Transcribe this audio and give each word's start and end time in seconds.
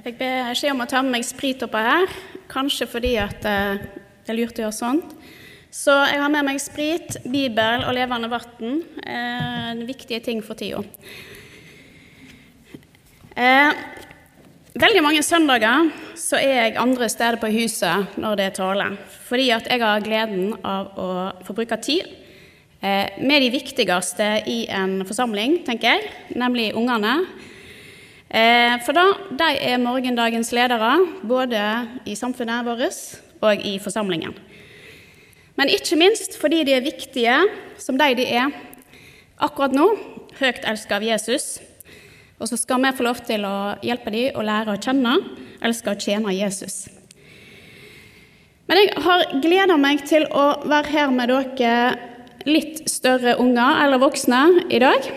Jeg 0.00 0.14
fikk 0.14 0.22
beskjed 0.22 0.72
om 0.72 0.78
å 0.80 0.86
ta 0.88 1.02
med 1.04 1.12
meg 1.12 1.24
sprit 1.28 1.60
oppå 1.60 1.80
her, 1.84 2.12
kanskje 2.48 2.86
fordi 2.88 3.10
at 3.20 3.42
eh, 3.44 3.82
det 4.24 4.32
er 4.32 4.38
lurt 4.38 4.56
å 4.56 4.62
gjøre 4.62 4.72
sånt. 4.72 5.10
Så 5.68 5.92
jeg 6.08 6.22
har 6.22 6.30
med 6.32 6.46
meg 6.46 6.60
sprit, 6.64 7.18
Bibel 7.28 7.84
og 7.84 7.92
levende 7.98 8.30
vann. 8.32 8.78
Eh, 9.04 9.82
viktige 9.84 10.22
ting 10.24 10.40
for 10.40 10.56
tida. 10.56 10.80
Eh, 13.36 13.76
veldig 14.86 15.04
mange 15.04 15.20
søndager 15.20 15.92
så 16.16 16.40
er 16.40 16.56
jeg 16.62 16.80
andre 16.80 17.10
steder 17.12 17.36
på 17.44 17.52
huset 17.58 18.16
når 18.16 18.40
det 18.40 18.48
er 18.48 18.56
tale. 18.56 18.88
Fordi 19.28 19.50
at 19.58 19.68
jeg 19.68 19.84
har 19.84 20.08
gleden 20.08 20.56
av 20.64 20.96
å 20.96 21.10
få 21.44 21.60
bruke 21.60 21.76
tid 21.84 22.08
eh, 22.80 23.20
med 23.20 23.44
de 23.44 23.52
viktigste 23.52 24.32
i 24.48 24.62
en 24.80 25.02
forsamling, 25.04 25.60
tenker 25.68 25.92
jeg, 25.92 26.10
nemlig 26.40 26.70
ungene. 26.72 27.18
Eh, 28.30 28.76
for 28.86 28.94
da, 28.94 29.08
de 29.34 29.48
er 29.58 29.80
morgendagens 29.82 30.52
ledere, 30.54 30.92
både 31.26 31.62
i 32.06 32.14
samfunnet 32.14 32.62
vårt 32.62 33.00
og 33.42 33.64
i 33.66 33.74
forsamlingen. 33.82 34.36
Men 35.58 35.72
ikke 35.74 35.98
minst 35.98 36.36
fordi 36.38 36.62
de 36.64 36.76
er 36.76 36.84
viktige 36.84 37.34
som 37.82 37.98
de 37.98 38.14
de 38.14 38.28
er 38.30 38.52
akkurat 39.42 39.74
nå, 39.74 39.88
høyt 40.38 40.62
elsket 40.62 40.94
av 41.00 41.02
Jesus. 41.04 41.48
Og 42.38 42.48
så 42.48 42.56
skal 42.56 42.80
vi 42.84 42.92
få 42.96 43.04
lov 43.04 43.18
til 43.26 43.42
å 43.44 43.74
hjelpe 43.84 44.12
dem 44.14 44.38
å 44.38 44.44
lære 44.46 44.76
å 44.76 44.80
kjenne, 44.80 45.16
elske 45.60 45.90
og 45.90 46.00
tjene 46.00 46.32
Jesus. 46.32 46.86
Men 48.70 48.78
jeg 48.78 49.02
har 49.02 49.26
gleda 49.42 49.76
meg 49.76 50.04
til 50.06 50.28
å 50.30 50.62
være 50.70 50.94
her 50.94 51.10
med 51.10 51.32
dere 51.34 51.98
litt 52.46 52.86
større 52.88 53.34
unger 53.42 53.82
eller 53.82 54.00
voksne 54.00 54.44
i 54.70 54.78
dag, 54.80 55.10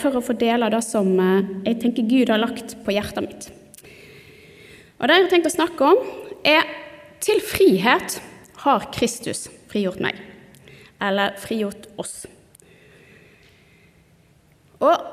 for 0.00 0.18
å 0.18 0.24
få 0.24 0.36
dele 0.36 0.68
det 0.72 0.82
som 0.84 1.08
eh, 1.22 1.52
jeg 1.70 1.80
tenker 1.80 2.08
Gud 2.08 2.32
har 2.32 2.42
lagt 2.42 2.76
på 2.84 2.92
hjertet 2.92 3.24
mitt. 3.24 3.48
Og 4.96 5.08
Det 5.08 5.16
jeg 5.16 5.24
har 5.24 5.30
tenkt 5.32 5.48
å 5.48 5.54
snakke 5.54 5.90
om, 5.92 6.00
er 6.44 6.64
til 7.24 7.40
frihet 7.44 8.18
har 8.64 8.88
Kristus 8.94 9.46
frigjort 9.70 10.00
meg. 10.04 10.18
Eller 11.02 11.36
frigjort 11.40 11.88
oss. 12.00 12.24
Og 14.80 15.06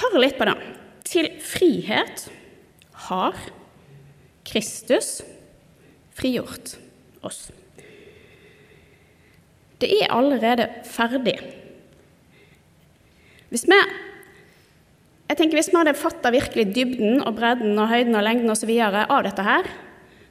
hør 0.00 0.18
litt 0.18 0.38
på 0.38 0.46
det. 0.48 0.56
Til 1.06 1.30
frihet 1.42 2.26
har 3.06 3.38
Kristus 4.46 5.20
frigjort 6.16 6.76
oss. 7.26 7.48
Det 9.82 9.90
er 10.00 10.12
allerede 10.14 10.70
ferdig. 10.88 11.36
Hvis 13.52 13.66
vi, 13.68 13.76
jeg 15.30 15.38
tenker 15.38 15.58
hvis 15.58 15.70
vi 15.70 15.78
hadde 15.78 15.98
fatta 15.98 16.32
virkelig 16.34 16.66
dybden 16.74 17.20
og 17.22 17.36
bredden 17.38 17.76
og 17.78 17.90
høyden 17.90 18.18
og 18.18 18.24
lengden 18.26 18.50
osv. 18.50 18.72
av 18.82 19.22
dette 19.26 19.44
her, 19.46 19.68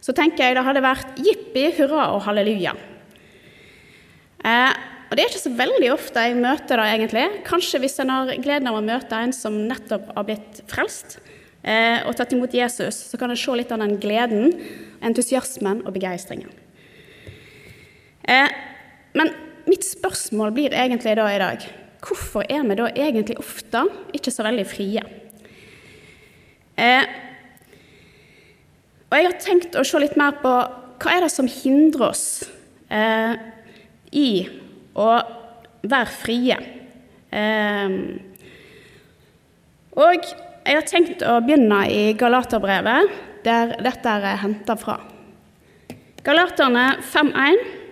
så 0.03 0.13
tenker 0.13 0.43
jeg 0.45 0.57
det 0.57 0.65
hadde 0.65 0.83
vært 0.85 1.21
jippi, 1.23 1.69
hurra 1.79 2.09
og 2.13 2.25
halleluja. 2.27 2.75
Eh, 4.45 4.73
og 5.05 5.15
det 5.15 5.23
er 5.23 5.31
ikke 5.31 5.45
så 5.45 5.53
veldig 5.57 5.89
ofte 5.93 6.25
jeg 6.25 6.37
møter 6.37 6.81
det, 6.81 6.89
egentlig. 6.91 7.23
Kanskje 7.47 7.81
hvis 7.81 7.97
en 8.03 8.11
har 8.13 8.33
gleden 8.43 8.69
av 8.69 8.77
å 8.77 8.83
møte 8.85 9.21
en 9.21 9.33
som 9.33 9.57
nettopp 9.69 10.11
har 10.17 10.27
blitt 10.27 10.59
frelst 10.69 11.17
eh, 11.63 12.03
og 12.05 12.13
tatt 12.17 12.35
imot 12.35 12.53
Jesus, 12.57 12.99
så 13.09 13.19
kan 13.21 13.31
en 13.31 13.39
se 13.39 13.55
litt 13.57 13.71
av 13.73 13.81
den 13.81 13.95
gleden, 14.01 14.53
entusiasmen 15.05 15.85
og 15.85 15.95
begeistringen. 15.95 16.51
Eh, 18.27 18.51
men 19.15 19.33
mitt 19.69 19.85
spørsmål 19.87 20.53
blir 20.53 20.75
egentlig 20.75 21.15
da 21.17 21.29
i 21.31 21.41
dag 21.41 21.65
hvorfor 22.05 22.45
er 22.49 22.65
vi 22.67 22.77
da 22.77 22.89
egentlig 22.93 23.37
ofte 23.41 23.85
ikke 24.15 24.33
så 24.33 24.45
veldig 24.45 24.65
frie? 24.69 25.03
Eh, 26.75 27.05
og 29.09 29.17
jeg 29.17 29.29
har 29.29 29.37
tenkt 29.39 29.77
å 29.79 29.85
se 29.87 30.01
litt 30.01 30.17
mer 30.19 30.37
på 30.41 30.53
hva 31.01 31.13
er 31.13 31.25
det 31.25 31.31
som 31.33 31.47
hindrer 31.49 32.09
oss 32.09 32.25
eh, 32.91 33.35
i 34.15 34.29
å 34.95 35.09
være 35.85 36.11
frie. 36.11 36.57
Eh, 37.31 37.97
og 39.95 40.27
jeg 40.65 40.79
har 40.79 40.87
tenkt 40.89 41.23
å 41.23 41.37
begynne 41.45 41.83
i 41.91 42.05
Galaterbrevet, 42.17 43.11
der 43.45 43.75
dette 43.85 44.15
er 44.17 44.41
henta 44.41 44.75
fra. 44.79 44.97
Galaterne 46.25 46.95
5.1. 47.05 47.84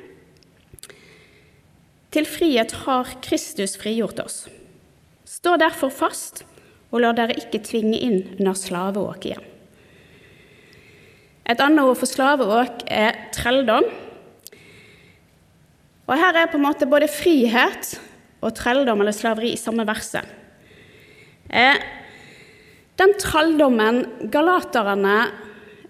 Til 2.13 2.27
frihet 2.29 2.75
har 2.83 3.09
Kristus 3.25 3.73
frigjort 3.81 4.19
oss. 4.21 4.43
Stå 5.25 5.55
derfor 5.57 5.89
fast, 5.89 6.43
og 6.93 7.01
la 7.01 7.09
dere 7.17 7.33
ikke 7.39 7.63
tvinge 7.65 7.97
inn 7.97 8.19
under 8.37 8.53
slaveåk 8.57 9.25
igjen. 9.25 9.47
Et 11.49 11.59
annet 11.59 11.81
ord 11.81 11.97
for 11.97 12.07
slaveåk 12.07 12.85
er 12.85 13.17
trelldom. 13.33 13.87
Og 16.05 16.13
her 16.19 16.37
er 16.37 16.51
på 16.51 16.59
en 16.59 16.67
måte 16.67 16.87
både 16.87 17.09
frihet 17.11 17.95
og 18.43 18.53
trelldom 18.55 19.01
eller 19.01 19.15
slaveri 19.15 19.55
i 19.55 19.59
samme 19.59 19.85
verset. 19.87 20.27
Eh, 21.49 21.81
den 23.01 23.17
trelldommen 23.19 24.03
galaterne, 24.31 25.17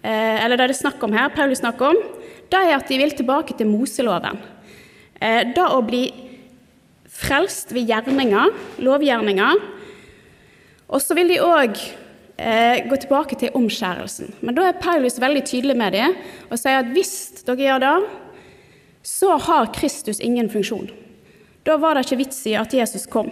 eh, 0.02 0.40
eller 0.40 0.56
det 0.56 0.70
er 0.70 0.74
det 0.74 0.80
snakk 0.80 1.04
om 1.04 1.14
her, 1.14 1.36
Paulus 1.36 1.60
snakker 1.60 1.92
om, 1.92 2.02
det 2.48 2.60
er 2.64 2.78
at 2.78 2.88
de 2.88 2.98
vil 3.02 3.12
tilbake 3.12 3.58
til 3.58 3.68
Moseloven. 3.68 4.40
Eh, 5.24 5.44
da 5.56 5.70
å 5.72 5.84
bli 5.86 6.08
frelst 7.08 7.72
ved 7.72 7.88
gjerninger, 7.88 8.52
lovgjerninger. 8.84 9.62
Og 10.92 11.00
så 11.02 11.16
vil 11.16 11.32
de 11.32 11.40
òg 11.44 11.78
eh, 11.78 12.84
gå 12.90 12.98
tilbake 13.00 13.38
til 13.40 13.56
omskjærelsen. 13.56 14.34
Men 14.44 14.58
da 14.58 14.68
er 14.68 14.82
Paulus 14.84 15.22
veldig 15.22 15.46
tydelig 15.48 15.78
med 15.80 15.96
det 15.96 16.10
og 16.50 16.60
sier 16.60 16.82
at 16.82 16.92
hvis 16.92 17.16
dere 17.48 17.70
gjør 17.70 17.86
det, 17.86 17.96
så 19.04 19.38
har 19.48 19.72
Kristus 19.76 20.20
ingen 20.24 20.52
funksjon. 20.52 20.92
Da 21.64 21.78
var 21.80 21.96
det 21.96 22.06
ikke 22.06 22.22
vits 22.26 22.42
i 22.52 22.58
at 22.60 22.76
Jesus 22.76 23.08
kom. 23.08 23.32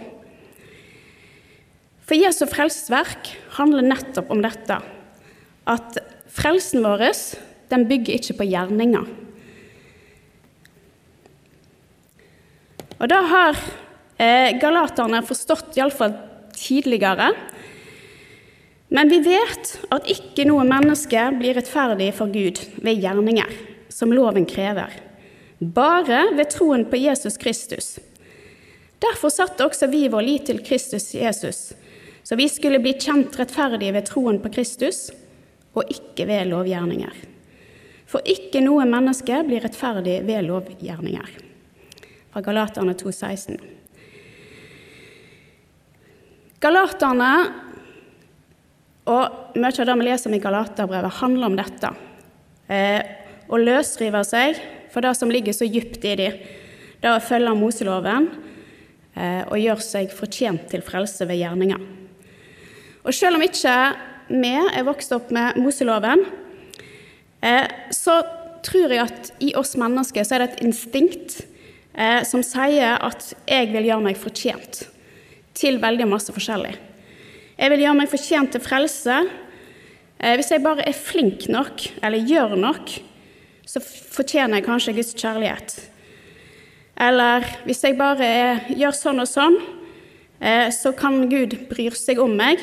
For 2.02 2.16
Jesu 2.16 2.46
frelsesverk 2.48 3.34
handler 3.58 3.84
nettopp 3.84 4.32
om 4.32 4.40
dette. 4.44 4.80
At 5.68 6.00
frelsen 6.32 6.84
vår 6.84 7.04
den 7.72 7.86
bygger 7.88 8.18
ikke 8.18 8.40
på 8.40 8.48
gjerninger. 8.48 9.04
Og 13.02 13.10
det 13.10 13.18
har 13.32 13.58
eh, 14.22 14.52
galaterne 14.62 15.24
forstått 15.26 15.74
iallfall 15.76 16.14
tidligere. 16.54 17.32
Men 18.94 19.10
vi 19.10 19.18
vet 19.24 19.72
at 19.90 20.06
ikke 20.12 20.46
noe 20.46 20.62
menneske 20.68 21.24
blir 21.40 21.58
rettferdig 21.58 22.12
for 22.14 22.30
Gud 22.30 22.60
ved 22.84 23.02
gjerninger, 23.02 23.50
som 23.90 24.12
loven 24.14 24.46
krever, 24.46 24.94
bare 25.58 26.28
ved 26.36 26.52
troen 26.54 26.86
på 26.86 27.00
Jesus 27.00 27.40
Kristus. 27.40 27.96
Derfor 29.02 29.32
satte 29.34 29.66
også 29.66 29.88
vi 29.90 30.06
vår 30.12 30.22
lit 30.22 30.46
til 30.46 30.62
Kristus 30.62 31.10
Jesus, 31.16 31.72
så 32.22 32.38
vi 32.38 32.46
skulle 32.52 32.78
bli 32.84 32.94
kjent 33.00 33.34
rettferdige 33.40 33.96
ved 33.96 34.06
troen 34.06 34.38
på 34.44 34.52
Kristus, 34.54 35.08
og 35.74 35.88
ikke 35.90 36.28
ved 36.28 36.52
lovgjerninger. 36.52 37.16
For 38.06 38.22
ikke 38.28 38.60
noe 38.62 38.84
menneske 38.86 39.40
blir 39.48 39.64
rettferdig 39.64 40.20
ved 40.28 40.44
lovgjerninger. 40.46 41.51
Fra 42.32 42.40
Galaterne 42.40 42.94
2,16. 42.96 43.58
Galaterne 46.62 47.32
og 49.12 49.58
mye 49.58 49.74
av 49.82 49.88
det 49.90 49.96
vi 49.98 50.06
leser 50.06 50.30
om 50.30 50.36
i 50.38 50.40
Galaterbrevet, 50.40 51.18
handler 51.18 51.50
om 51.50 51.58
dette. 51.58 51.90
Eh, 52.72 53.02
å 53.52 53.60
løsrive 53.60 54.22
seg 54.24 54.56
for 54.94 55.04
det 55.04 55.12
som 55.18 55.28
ligger 55.32 55.52
så 55.52 55.68
dypt 55.68 56.06
i 56.08 56.14
dem. 56.22 56.40
Det 57.02 57.10
å 57.10 57.20
følge 57.20 57.52
Moseloven 57.58 58.30
eh, 59.12 59.42
og 59.42 59.58
gjøre 59.60 59.84
seg 59.84 60.16
fortjent 60.16 60.70
til 60.72 60.86
frelse 60.86 61.28
ved 61.28 61.42
gjerninger. 61.42 61.84
Og 63.02 63.12
selv 63.12 63.36
om 63.36 63.44
ikke 63.44 63.76
vi 64.30 64.56
er 64.56 64.88
vokst 64.88 65.12
opp 65.12 65.34
med 65.34 65.58
Moseloven, 65.60 66.24
eh, 67.44 67.66
så 67.92 68.22
tror 68.64 68.94
jeg 68.94 69.04
at 69.04 69.32
i 69.42 69.52
oss 69.58 69.74
mennesker 69.76 70.24
så 70.24 70.38
er 70.38 70.46
det 70.46 70.52
et 70.54 70.68
instinkt 70.70 71.42
eh, 71.94 72.22
som 72.28 72.42
sier 72.46 72.98
at 72.98 73.32
jeg 73.48 73.70
vil 73.72 73.88
gjøre 73.90 74.06
meg 74.08 74.18
fortjent 74.20 74.82
til 75.56 75.78
veldig 75.82 76.08
masse 76.08 76.32
forskjellig. 76.32 76.74
Jeg 77.58 77.72
vil 77.72 77.84
gjøre 77.84 77.98
meg 78.00 78.10
fortjent 78.10 78.54
til 78.54 78.64
frelse. 78.64 79.16
Eh, 80.18 80.36
hvis 80.38 80.52
jeg 80.54 80.64
bare 80.64 80.86
er 80.88 80.96
flink 80.96 81.48
nok, 81.52 81.84
eller 82.02 82.28
gjør 82.28 82.56
nok, 82.58 82.94
så 83.68 83.82
fortjener 83.82 84.58
jeg 84.58 84.66
kanskje 84.66 84.94
Guds 84.96 85.14
kjærlighet. 85.14 85.76
Eller 87.02 87.46
hvis 87.66 87.82
jeg 87.84 87.98
bare 87.98 88.26
er, 88.26 88.64
gjør 88.76 88.96
sånn 88.96 89.22
og 89.22 89.28
sånn, 89.30 89.58
eh, 90.40 90.68
så 90.74 90.92
kan 90.96 91.24
Gud 91.30 91.56
bry 91.70 91.88
seg 91.96 92.20
om 92.22 92.34
meg. 92.38 92.62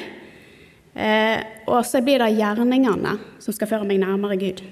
Eh, 1.00 1.40
og 1.70 1.86
så 1.86 2.02
blir 2.04 2.22
det 2.22 2.34
gjerningene 2.38 3.16
som 3.40 3.56
skal 3.56 3.70
føre 3.72 3.88
meg 3.88 4.02
nærmere 4.02 4.40
Gud. 4.42 4.64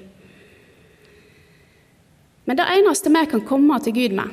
Men 2.47 2.59
det 2.59 2.67
eneste 2.77 3.11
vi 3.11 3.25
kan 3.27 3.43
komme 3.47 3.79
til 3.83 3.95
Gud 3.95 4.15
med, 4.15 4.31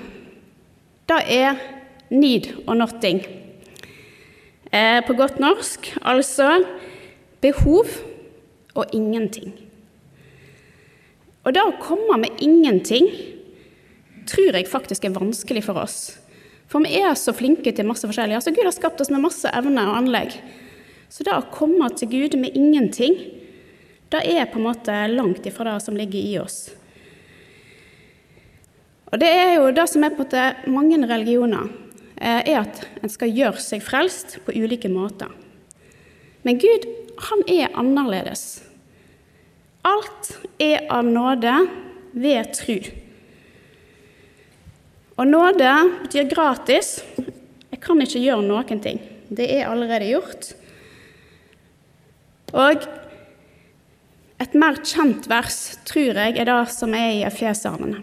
det 1.11 1.21
er 1.35 1.59
need 2.15 2.53
og 2.65 2.79
nothing 2.79 3.21
på 5.07 5.15
godt 5.15 5.39
norsk, 5.43 5.93
altså 6.03 6.65
behov 7.43 7.91
og 8.75 8.95
ingenting. 8.97 9.53
Og 11.45 11.55
det 11.55 11.63
å 11.63 11.77
komme 11.83 12.17
med 12.23 12.43
ingenting 12.43 13.11
tror 14.27 14.57
jeg 14.57 14.71
faktisk 14.71 15.05
er 15.05 15.15
vanskelig 15.15 15.67
for 15.67 15.79
oss. 15.83 16.15
For 16.71 16.83
vi 16.83 16.97
er 17.03 17.13
så 17.19 17.35
flinke 17.37 17.75
til 17.77 17.87
masse 17.87 18.09
forskjellig. 18.09 18.39
Altså 18.39 18.55
Gud 18.55 18.65
har 18.65 18.75
skapt 18.75 19.03
oss 19.05 19.13
med 19.13 19.23
masse 19.23 19.51
evner 19.53 19.91
og 19.91 19.99
anlegg. 20.01 20.39
Så 21.13 21.27
det 21.27 21.35
å 21.37 21.45
komme 21.53 21.91
til 21.95 22.11
Gud 22.11 22.39
med 22.41 22.57
ingenting, 22.57 23.19
det 24.11 24.25
er 24.25 24.49
på 24.51 24.59
en 24.59 24.67
måte 24.71 24.97
langt 25.13 25.47
ifra 25.47 25.75
det 25.75 25.85
som 25.85 25.99
ligger 25.99 26.19
i 26.19 26.39
oss. 26.41 26.73
Og 29.15 29.21
det 29.23 29.29
er 29.31 29.53
jo 29.55 29.69
det 29.71 29.85
som 29.87 30.03
er 30.03 30.11
på 30.11 30.25
en 30.25 30.27
måte 30.27 30.71
mange 30.75 30.97
religioner, 31.07 31.69
eh, 32.19 32.41
er 32.51 32.65
at 32.65 32.81
en 32.99 33.13
skal 33.13 33.31
gjøre 33.31 33.61
seg 33.63 33.83
frelst 33.87 34.41
på 34.43 34.51
ulike 34.59 34.89
måter. 34.91 35.31
Men 36.43 36.59
Gud, 36.59 36.89
han 37.29 37.45
er 37.47 37.77
annerledes. 37.79 38.65
Alt 39.87 40.33
er 40.59 40.89
av 40.91 41.07
nåde 41.07 41.53
ved 42.11 42.51
tru. 42.59 42.81
Og 45.15 45.31
nåde 45.31 45.71
betyr 46.03 46.27
gratis. 46.27 46.97
Jeg 47.71 47.79
kan 47.85 48.03
ikke 48.03 48.19
gjøre 48.19 48.43
noen 48.49 48.83
ting. 48.83 48.99
Det 49.31 49.47
er 49.47 49.71
allerede 49.71 50.11
gjort. 50.11 50.49
Og 52.51 52.83
et 54.43 54.59
mer 54.59 54.83
kjent 54.83 55.31
vers 55.31 55.79
tror 55.87 56.19
jeg 56.19 56.35
er 56.35 56.51
det 56.51 56.59
som 56.75 56.99
er 56.99 57.13
i 57.21 57.23
Efeserne. 57.29 58.03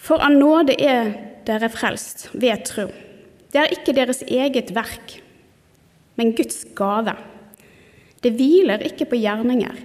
For 0.00 0.22
av 0.24 0.32
nåde 0.32 0.76
er 0.80 1.12
dere 1.46 1.68
frelst 1.72 2.28
ved 2.32 2.64
tro. 2.68 2.88
Det 3.50 3.60
er 3.60 3.74
ikke 3.74 3.94
deres 3.96 4.22
eget 4.24 4.72
verk, 4.74 5.18
men 6.16 6.32
Guds 6.38 6.62
gave. 6.78 7.16
Det 8.20 8.32
hviler 8.36 8.84
ikke 8.86 9.08
på 9.10 9.18
gjerninger, 9.20 9.76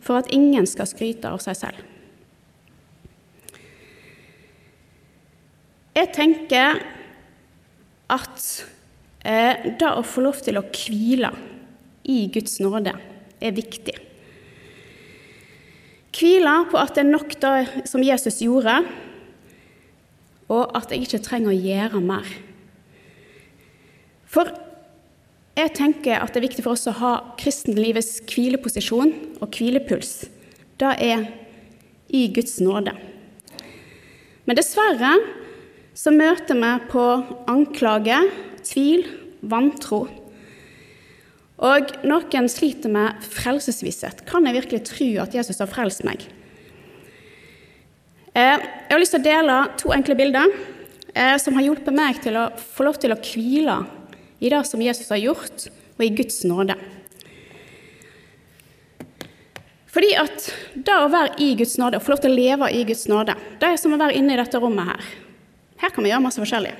for 0.00 0.20
at 0.20 0.30
ingen 0.32 0.66
skal 0.66 0.88
skryte 0.88 1.30
av 1.30 1.42
seg 1.44 1.58
selv. 1.58 1.86
Jeg 5.90 6.12
tenker 6.16 6.78
at 8.10 8.44
eh, 9.26 9.74
det 9.76 9.90
å 9.90 10.06
få 10.06 10.22
lov 10.24 10.38
til 10.40 10.56
å 10.56 10.64
hvile 10.64 11.32
i 12.08 12.22
Guds 12.32 12.56
nåde 12.62 12.94
er 13.40 13.56
viktig. 13.56 13.96
Hvile 16.16 16.54
på 16.70 16.78
at 16.80 16.96
det 16.96 17.04
er 17.04 17.10
nok 17.10 17.36
det 17.42 17.84
som 17.90 18.02
Jesus 18.04 18.40
gjorde, 18.44 18.80
og 20.50 20.74
at 20.76 20.90
jeg 20.90 21.06
ikke 21.06 21.22
trenger 21.22 21.52
å 21.52 21.60
gjøre 21.60 22.02
mer. 22.02 22.26
For 24.30 24.50
jeg 25.58 25.74
tenker 25.76 26.18
at 26.18 26.32
det 26.32 26.40
er 26.40 26.46
viktig 26.48 26.64
for 26.64 26.74
oss 26.76 26.88
å 26.90 26.96
ha 27.00 27.12
kristenlivets 27.40 28.20
hvileposisjon 28.30 29.12
og 29.42 29.56
hvilepuls. 29.56 30.24
Det 30.80 30.94
er 31.02 31.26
i 32.10 32.26
Guds 32.34 32.58
nåde. 32.62 32.94
Men 34.46 34.58
dessverre 34.58 35.12
så 35.94 36.12
møter 36.14 36.58
vi 36.58 36.70
på 36.90 37.04
anklage, 37.50 38.16
tvil, 38.66 39.04
vantro. 39.42 40.06
Og 41.60 41.92
noen 42.08 42.48
sliter 42.48 42.92
med 42.92 43.20
frelsesvisshet. 43.36 44.24
Kan 44.28 44.48
jeg 44.48 44.56
virkelig 44.62 44.84
tro 44.88 45.10
at 45.22 45.34
Jesus 45.36 45.60
har 45.60 45.68
frelst 45.70 46.06
meg? 46.08 46.24
Eh, 48.30 48.62
jeg 48.62 48.92
har 48.92 49.00
lyst 49.02 49.16
til 49.16 49.22
å 49.22 49.26
dele 49.26 49.54
to 49.80 49.90
enkle 49.90 50.14
bilder 50.14 50.52
eh, 51.14 51.34
som 51.42 51.56
har 51.58 51.64
hjulpet 51.66 51.94
meg 51.94 52.20
til 52.22 52.36
å 52.38 52.44
få 52.54 52.86
lov 52.86 52.98
til 53.02 53.10
å 53.10 53.18
hvile 53.18 53.80
i 54.38 54.52
det 54.52 54.60
som 54.68 54.82
Jesus 54.82 55.10
har 55.10 55.18
gjort, 55.18 55.64
og 55.98 56.04
i 56.06 56.12
Guds 56.14 56.38
nåde. 56.46 56.76
Fordi 59.90 60.12
at 60.16 60.46
det 60.78 60.94
å 60.94 61.08
være 61.10 61.34
i 61.42 61.50
Guds 61.58 61.74
nåde, 61.80 61.98
å 61.98 62.04
få 62.04 62.14
lov 62.14 62.22
til 62.22 62.30
å 62.30 62.38
leve 62.38 62.68
i 62.70 62.84
Guds 62.86 63.08
nåde, 63.10 63.34
det 63.58 63.72
er 63.72 63.80
som 63.82 63.96
å 63.96 63.98
være 64.00 64.14
inne 64.16 64.36
i 64.36 64.38
dette 64.38 64.60
rommet 64.62 64.92
her. 64.92 65.08
Her 65.82 65.92
kan 65.92 66.06
vi 66.06 66.12
gjøre 66.12 66.24
masse 66.24 66.40
forskjellig. 66.40 66.72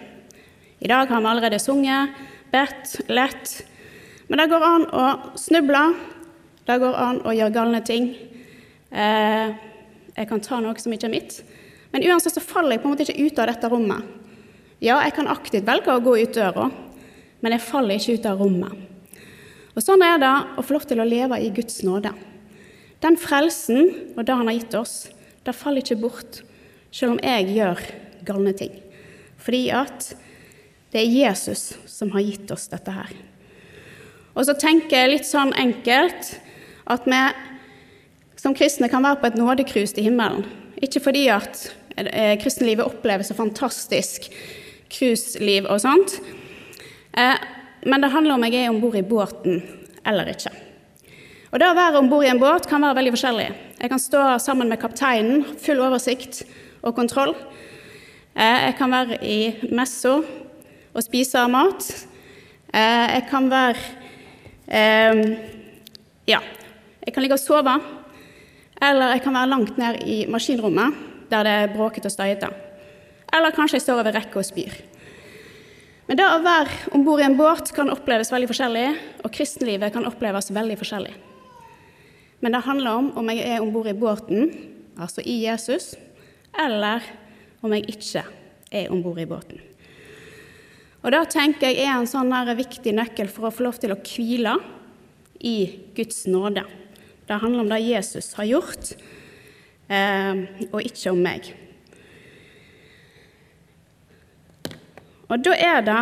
I 0.81 0.89
dag 0.89 1.11
har 1.11 1.21
vi 1.21 1.29
allerede 1.33 1.59
sunget, 1.61 2.15
bedt, 2.55 2.95
lett. 3.11 3.57
Men 4.31 4.41
det 4.41 4.47
går 4.53 4.69
an 4.69 4.87
å 4.95 5.09
snuble. 5.41 5.83
Det 6.65 6.79
går 6.79 6.97
an 7.03 7.21
å 7.27 7.35
gjøre 7.35 7.57
galne 7.59 7.83
ting. 7.85 8.13
Eh, 8.95 9.59
jeg 10.21 10.29
kan 10.29 10.43
ta 10.45 10.61
noe 10.61 10.77
som 10.81 10.93
ikke 10.93 11.09
er 11.09 11.15
mitt. 11.15 11.39
Men 11.95 12.05
uansett 12.07 12.37
så 12.37 12.43
faller 12.45 12.77
jeg 12.77 12.83
på 12.83 12.91
en 12.91 12.95
måte 12.95 13.07
ikke 13.07 13.25
ut 13.25 13.41
av 13.41 13.49
dette 13.51 13.71
rommet. 13.73 14.05
Ja, 14.81 14.99
jeg 15.05 15.15
kan 15.17 15.29
aktivt 15.33 15.69
velge 15.69 15.93
å 15.93 16.03
gå 16.05 16.17
ut 16.21 16.37
døra, 16.37 16.69
men 17.41 17.55
jeg 17.57 17.65
faller 17.65 17.97
ikke 17.97 18.17
ut 18.19 18.29
av 18.29 18.41
rommet. 18.41 18.77
Og 19.75 19.85
Sånn 19.85 20.03
er 20.05 20.19
det 20.21 20.33
å 20.59 20.65
få 20.65 20.77
lov 20.77 20.85
til 20.89 21.01
å 21.01 21.09
leve 21.09 21.39
i 21.41 21.51
Guds 21.57 21.81
nåde. 21.87 22.13
Den 23.01 23.17
frelsen 23.17 23.89
og 24.17 24.27
det 24.29 24.37
Han 24.37 24.49
har 24.51 24.59
gitt 24.59 24.77
oss, 24.77 25.09
det 25.45 25.57
faller 25.57 25.81
ikke 25.81 26.03
bort, 26.03 26.43
selv 26.93 27.17
om 27.17 27.21
jeg 27.25 27.55
gjør 27.57 27.81
galne 28.29 28.53
ting. 28.57 28.75
Fordi 29.41 29.63
at 29.73 30.11
det 30.93 31.01
er 31.01 31.15
Jesus 31.15 31.71
som 31.89 32.11
har 32.13 32.27
gitt 32.27 32.51
oss 32.53 32.69
dette 32.69 32.93
her. 32.93 33.13
Og 34.35 34.45
så 34.47 34.57
tenker 34.59 34.97
jeg 34.99 35.13
litt 35.15 35.29
sånn 35.29 35.55
enkelt 35.57 36.35
at 36.91 37.07
vi 37.09 37.23
som 38.41 38.57
kristne 38.57 38.89
kan 38.89 39.05
være 39.05 39.21
på 39.21 39.29
et 39.29 39.39
nådekrus 39.39 39.93
til 39.93 40.07
himmelen. 40.09 40.47
Ikke 40.81 41.03
fordi 41.05 41.27
at 41.33 41.67
eh, 41.97 42.39
kristenlivet 42.41 42.87
oppleves 42.87 43.29
så 43.29 43.37
fantastisk 43.37 44.31
cruiseliv 44.91 45.69
og 45.69 45.83
sånt, 45.83 46.17
eh, 47.19 47.37
men 47.85 48.01
det 48.01 48.13
handler 48.13 48.37
om 48.37 48.45
jeg 48.45 48.65
er 48.65 48.73
om 48.73 48.81
bord 48.81 48.97
i 48.97 49.05
båten 49.05 49.61
eller 50.07 50.33
ikke. 50.33 50.53
Og 51.51 51.59
Det 51.59 51.67
å 51.67 51.77
være 51.77 51.99
om 51.99 52.09
bord 52.09 52.25
i 52.25 52.31
en 52.31 52.41
båt 52.41 52.69
kan 52.71 52.83
være 52.85 52.97
veldig 53.01 53.13
forskjellig. 53.17 53.49
Jeg 53.81 53.91
kan 53.91 54.01
stå 54.01 54.39
sammen 54.39 54.69
med 54.71 54.81
kapteinen, 54.81 55.43
full 55.59 55.81
oversikt 55.83 56.45
og 56.83 56.95
kontroll. 56.95 57.35
Eh, 58.37 58.71
jeg 58.71 58.77
kan 58.79 58.93
være 58.95 59.19
i 59.21 59.41
messa 59.75 60.21
og 60.95 61.03
spise 61.05 61.45
mat. 61.51 61.91
Jeg 62.73 63.25
kan 63.29 63.51
være 63.51 63.99
Ja, 66.31 66.39
jeg 67.03 67.13
kan 67.13 67.23
ligge 67.25 67.35
og 67.35 67.43
sove. 67.43 68.00
Eller 68.81 69.15
jeg 69.15 69.25
kan 69.25 69.37
være 69.37 69.51
langt 69.53 69.79
ned 69.81 70.01
i 70.09 70.23
maskinrommet, 70.31 70.97
der 71.31 71.45
det 71.47 71.53
er 71.53 71.73
bråkete 71.75 72.09
og 72.09 72.15
støyete. 72.15 72.49
Eller 73.31 73.55
kanskje 73.55 73.79
jeg 73.79 73.85
står 73.85 74.01
over 74.01 74.17
rekke 74.17 74.41
og 74.41 74.47
spyr. 74.47 74.73
Men 76.09 76.19
det 76.19 76.27
å 76.27 76.41
være 76.43 76.91
om 76.97 77.05
bord 77.07 77.21
i 77.23 77.27
en 77.29 77.37
båt 77.39 77.71
kan 77.77 77.93
oppleves 77.93 78.33
veldig 78.33 78.49
forskjellig, 78.51 78.87
og 79.23 79.31
kristenlivet 79.31 79.93
kan 79.95 80.09
oppleves 80.09 80.51
veldig 80.51 80.79
forskjellig. 80.81 81.13
Men 82.41 82.57
det 82.57 82.65
handler 82.65 82.99
om 82.99 83.11
om 83.21 83.31
jeg 83.31 83.45
er 83.47 83.63
om 83.63 83.71
bord 83.71 83.87
i 83.87 83.95
båten, 83.95 84.51
altså 84.99 85.23
i 85.23 85.43
Jesus, 85.45 85.93
eller 86.59 87.05
om 87.63 87.77
jeg 87.77 87.87
ikke 87.93 88.25
er 88.73 88.91
om 88.91 89.05
bord 89.05 89.21
i 89.21 89.29
båten. 89.29 89.61
Og 91.01 91.13
Det 91.13 91.21
tenker 91.33 91.71
jeg 91.71 91.87
er 91.87 91.95
en 91.95 92.09
sånn 92.09 92.33
viktig 92.57 92.93
nøkkel 92.97 93.31
for 93.33 93.49
å 93.49 93.55
få 93.55 93.69
lov 93.69 93.79
til 93.81 93.95
å 93.95 94.01
hvile 94.03 94.59
i 95.41 95.57
Guds 95.97 96.27
nåde. 96.27 96.67
Det 97.31 97.37
handler 97.39 97.61
om 97.61 97.69
det 97.71 97.79
Jesus 97.79 98.33
har 98.35 98.45
gjort, 98.45 98.89
eh, 99.87 100.41
og 100.73 100.81
ikke 100.83 101.13
om 101.13 101.21
meg. 101.23 101.53
Og 105.31 105.45
Da 105.47 105.55
er 105.55 105.85
det 105.87 106.01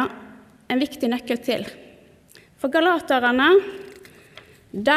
en 0.72 0.80
viktig 0.80 1.10
nøkkel 1.12 1.42
til. 1.44 1.66
For 2.56 2.72
galaterne 2.72 3.50
de 4.72 4.96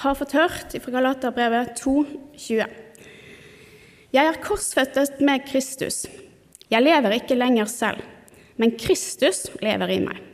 har 0.00 0.16
fått 0.16 0.32
hørt 0.32 0.80
fra 0.80 0.96
Galaterbrevet 0.96 1.76
2,20. 1.76 2.64
Jeg 4.16 4.26
er 4.26 4.40
korsføttet 4.40 5.20
med 5.20 5.44
Kristus. 5.44 6.06
Jeg 6.70 6.82
lever 6.82 7.20
ikke 7.20 7.36
lenger 7.36 7.68
selv, 7.68 8.00
men 8.56 8.78
Kristus 8.80 9.50
lever 9.60 9.92
i 9.92 10.00
meg. 10.08 10.24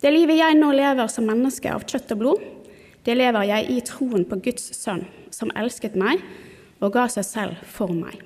Det 0.00 0.16
livet 0.16 0.40
jeg 0.40 0.56
nå 0.56 0.72
lever 0.72 1.12
som 1.12 1.28
menneske 1.28 1.68
av 1.68 1.84
kjøtt 1.84 2.16
og 2.16 2.24
blod, 2.24 2.53
det 3.04 3.16
lever 3.18 3.48
jeg 3.50 3.70
i 3.70 3.80
troen 3.84 4.24
på 4.28 4.38
Guds 4.44 4.70
sønn, 4.76 5.04
som 5.34 5.52
elsket 5.56 5.96
meg 5.98 6.22
og 6.80 6.94
ga 6.94 7.08
seg 7.12 7.26
selv 7.26 7.66
for 7.68 7.92
meg. 7.92 8.20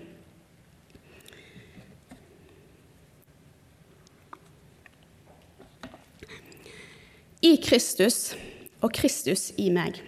I 7.42 7.54
Kristus 7.62 8.34
og 8.82 8.90
Kristus 8.94 9.52
i 9.58 9.68
meg. 9.70 9.98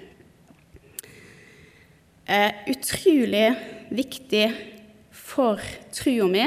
Eh, 2.31 2.67
utrolig 2.71 3.47
viktig 3.91 4.45
for 5.11 5.62
trua 5.95 6.27
mi, 6.31 6.45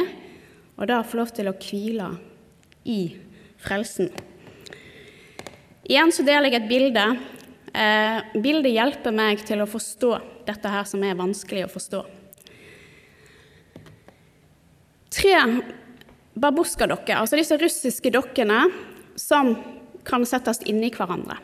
og 0.75 0.88
da 0.92 1.01
få 1.03 1.20
lov 1.20 1.32
til 1.36 1.50
å 1.51 1.56
hvile 1.56 2.10
i 2.88 3.00
frelsen. 3.63 4.12
Igjen 5.84 6.12
så 6.15 6.24
deler 6.24 6.48
jeg 6.48 6.62
et 6.62 6.70
bilde. 6.70 7.06
Eh, 7.74 8.20
bildet 8.38 8.75
hjelper 8.75 9.15
meg 9.15 9.39
til 9.48 9.63
å 9.63 9.70
forstå 9.70 10.12
dette 10.46 10.70
her 10.70 10.86
som 10.86 11.01
er 11.01 11.18
vanskelig 11.18 11.63
å 11.65 11.72
forstå. 11.74 12.01
Tre 15.13 15.39
babuska-dokker, 16.38 17.18
altså 17.18 17.38
disse 17.39 17.58
russiske 17.58 18.12
dokkene 18.13 18.68
som 19.18 19.56
kan 20.06 20.25
settes 20.27 20.62
inni 20.70 20.92
hverandre. 20.94 21.39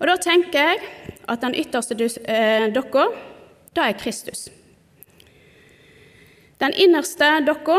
Og 0.00 0.08
da 0.10 0.16
tenker 0.20 0.72
jeg 0.72 0.82
at 1.30 1.40
den 1.44 1.56
ytterste 1.56 1.96
eh, 2.26 2.66
dokka, 2.74 3.06
det 3.72 3.86
er 3.86 3.96
Kristus. 3.96 4.50
Den 6.60 6.76
innerste 6.76 7.30
dokka 7.46 7.78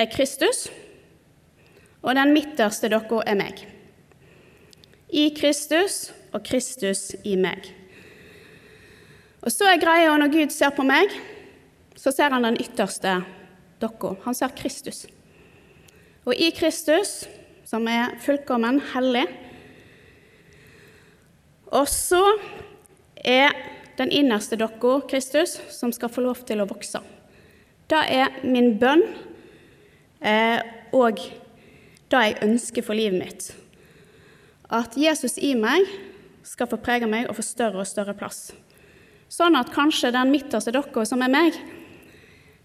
er 0.00 0.08
Kristus, 0.08 0.64
og 2.00 2.16
den 2.16 2.32
midterste 2.32 2.88
dokka 2.88 3.20
er 3.28 3.36
meg. 3.36 3.66
I 5.12 5.28
Kristus 5.36 6.06
og 6.32 6.42
Kristus 6.46 7.12
i 7.24 7.36
meg. 7.36 7.68
Og 9.42 9.50
så 9.52 9.68
er 9.68 9.80
greia 9.82 10.14
når 10.18 10.32
Gud 10.32 10.54
ser 10.54 10.72
på 10.74 10.84
meg, 10.86 11.12
så 11.98 12.12
ser 12.14 12.32
han 12.34 12.46
den 12.46 12.60
ytterste 12.62 13.20
dokka. 13.82 14.14
Han 14.24 14.36
ser 14.36 14.54
Kristus. 14.56 15.04
Og 16.24 16.34
i 16.38 16.52
Kristus, 16.54 17.24
som 17.66 17.88
er 17.90 18.14
fullkommen 18.22 18.80
hellig, 18.92 19.26
og 21.72 21.88
så 21.88 22.20
er 23.16 23.54
den 23.98 24.12
innerste 24.12 24.58
dokka 24.60 25.00
Kristus, 25.10 25.56
som 25.70 25.92
skal 25.92 26.12
få 26.12 26.24
lov 26.24 26.44
til 26.46 26.62
å 26.62 26.68
vokse. 26.68 27.00
Det 27.90 28.02
er 28.14 28.38
min 28.46 28.76
bønn 28.80 29.02
eh, 30.20 30.60
og 30.94 31.18
det 32.12 32.22
jeg 32.26 32.38
ønsker 32.44 32.84
for 32.86 32.96
livet 32.96 33.18
mitt. 33.18 33.50
At 34.72 34.96
Jesus 34.96 35.38
i 35.40 35.54
meg 35.58 35.88
skal 36.42 36.68
få 36.70 36.78
prege 36.82 37.08
meg 37.10 37.28
og 37.28 37.38
få 37.38 37.44
større 37.46 37.82
og 37.82 37.88
større 37.88 38.14
plass. 38.18 38.50
Sånn 39.32 39.56
at 39.56 39.72
kanskje 39.72 40.12
den 40.12 40.32
midterste 40.32 40.74
dere, 40.74 41.06
som 41.08 41.22
er 41.24 41.32
meg, 41.32 41.56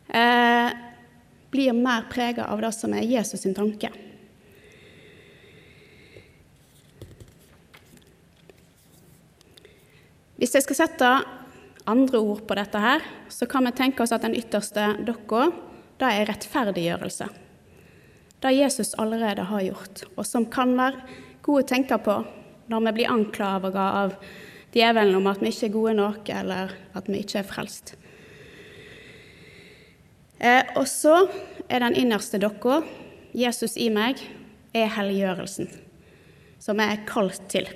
eh, 0.09 0.71
blir 1.51 1.73
mer 1.73 2.09
prega 2.11 2.49
av 2.51 2.61
det 2.61 2.73
som 2.73 2.93
er 2.93 3.07
Jesus 3.07 3.41
sin 3.41 3.55
tanke. 3.55 3.89
Hvis 10.37 10.53
jeg 10.53 10.63
skal 10.67 10.75
sette 10.75 11.07
andre 11.87 12.19
ord 12.19 12.43
på 12.45 12.55
dette 12.59 12.77
her, 12.77 13.01
så 13.29 13.47
kan 13.49 13.65
vi 13.65 13.71
tenke 13.71 14.03
oss 14.03 14.11
at 14.11 14.21
den 14.21 14.35
ytterste 14.37 14.97
dokka, 15.07 15.47
det 15.97 16.09
er 16.13 16.27
rettferdiggjørelse. 16.29 17.29
Det 18.39 18.51
Jesus 18.53 18.93
allerede 19.01 19.47
har 19.49 19.63
gjort, 19.65 20.03
og 20.15 20.25
som 20.25 20.45
kan 20.45 20.75
være 20.77 21.01
gode 21.41 21.63
å 21.63 21.69
tenke 21.71 21.97
på 21.97 22.19
når 22.67 22.83
vi 22.87 22.95
blir 22.99 23.13
anklaget 23.13 23.77
av 23.79 24.15
djevelen 24.75 25.17
om 25.17 25.29
at 25.31 25.41
vi 25.41 25.51
ikke 25.51 25.69
er 25.69 25.75
gode 25.75 25.95
nok, 25.97 26.29
eller 26.29 26.73
at 26.97 27.09
vi 27.09 27.21
ikke 27.23 27.41
er 27.41 27.47
frelst. 27.47 27.95
Eh, 30.37 30.63
og 30.77 30.85
så 30.89 31.23
er 31.67 31.81
den 31.81 31.97
innerste 31.97 32.39
dokka, 32.41 32.81
Jesus 33.37 33.77
i 33.79 33.89
meg, 33.93 34.21
er 34.75 34.91
helliggjørelsen, 34.93 35.69
som 36.61 36.79
jeg 36.81 36.93
er 36.93 37.05
kalt 37.09 37.41
til. 37.49 37.69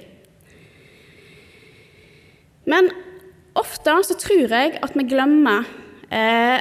Men 2.69 2.91
ofte 3.57 3.95
så 4.05 4.17
tror 4.21 4.53
jeg 4.53 4.77
at 4.83 4.93
vi 4.95 5.07
glemmer 5.09 5.65
eh, 6.13 6.59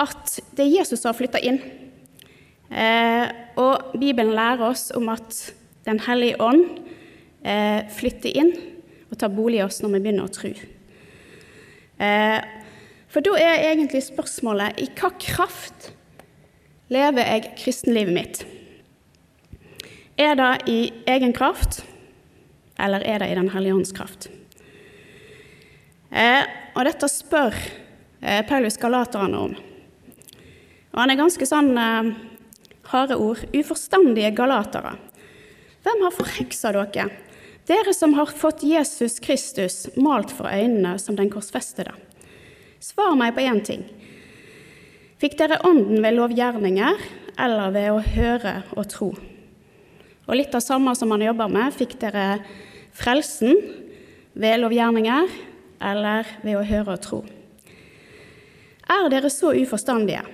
at 0.00 0.36
det 0.56 0.64
er 0.64 0.76
Jesus 0.78 1.02
som 1.02 1.10
har 1.10 1.18
flytta 1.18 1.42
inn. 1.42 1.58
Eh, 2.70 3.26
og 3.58 3.96
Bibelen 3.98 4.36
lærer 4.36 4.70
oss 4.70 4.90
om 4.94 5.10
at 5.10 5.56
Den 5.88 5.96
hellige 6.04 6.36
ånd 6.44 6.89
eh, 7.42 7.86
flytter 7.92 8.36
inn 8.36 8.52
og 9.10 9.18
tar 9.18 9.32
bolig 9.34 9.60
i 9.60 9.64
oss 9.64 9.80
når 9.82 9.96
vi 9.96 10.02
begynner 10.04 10.28
å 10.28 10.34
tro. 10.34 10.52
Eh, 12.00 12.38
for 13.10 13.26
da 13.26 13.34
er 13.40 13.66
egentlig 13.72 14.04
spørsmålet 14.06 14.78
i 14.80 14.88
hva 14.98 15.10
kraft 15.18 15.90
lever 16.90 17.26
jeg 17.26 17.54
kristenlivet 17.58 18.14
mitt? 18.14 18.42
Er 20.20 20.36
det 20.36 20.50
i 20.68 20.80
egen 21.08 21.32
kraft, 21.32 21.80
eller 22.78 23.02
er 23.06 23.22
det 23.22 23.30
i 23.30 23.38
Den 23.38 23.50
hellige 23.54 23.74
ånds 23.74 23.92
kraft? 23.96 24.28
Eh, 26.10 26.42
og 26.74 26.84
dette 26.86 27.08
spør 27.10 27.54
eh, 28.20 28.42
Paulus 28.46 28.78
galaterne 28.78 29.38
om. 29.38 29.54
Og 30.90 30.98
han 30.98 31.12
er 31.12 31.20
ganske 31.20 31.46
sånn 31.46 31.70
eh, 31.78 32.10
harde 32.90 33.16
ord. 33.16 33.42
Uforstandige 33.54 34.32
galatere. 34.34 34.96
Hvem 35.86 36.02
har 36.04 36.14
forheksa 36.14 36.74
dere? 36.76 37.08
Dere 37.70 37.92
som 37.94 38.14
har 38.14 38.26
fått 38.26 38.64
Jesus 38.66 39.20
Kristus 39.22 39.84
malt 39.94 40.32
for 40.34 40.50
øynene 40.50 40.96
som 40.98 41.14
den 41.14 41.28
korsfestede. 41.30 41.92
Svar 42.82 43.12
meg 43.14 43.36
på 43.36 43.44
én 43.46 43.60
ting. 43.62 43.84
Fikk 45.22 45.36
dere 45.38 45.60
ånden 45.68 46.00
ved 46.02 46.16
lovgjerninger 46.16 47.04
eller 47.38 47.74
ved 47.76 47.92
å 47.92 48.00
høre 48.02 48.54
og 48.74 48.88
tro? 48.90 49.10
Og 50.26 50.34
litt 50.34 50.56
av 50.56 50.64
samme 50.64 50.96
som 50.98 51.14
han 51.14 51.22
jobber 51.22 51.52
med, 51.52 51.76
fikk 51.76 51.94
dere 52.02 52.40
frelsen 52.96 53.54
ved 54.34 54.64
lovgjerninger 54.64 55.30
eller 55.92 56.34
ved 56.42 56.58
å 56.58 56.66
høre 56.66 56.96
og 56.96 57.06
tro. 57.06 57.22
Er 58.90 59.06
dere 59.14 59.30
så 59.30 59.54
uforstandige? 59.54 60.24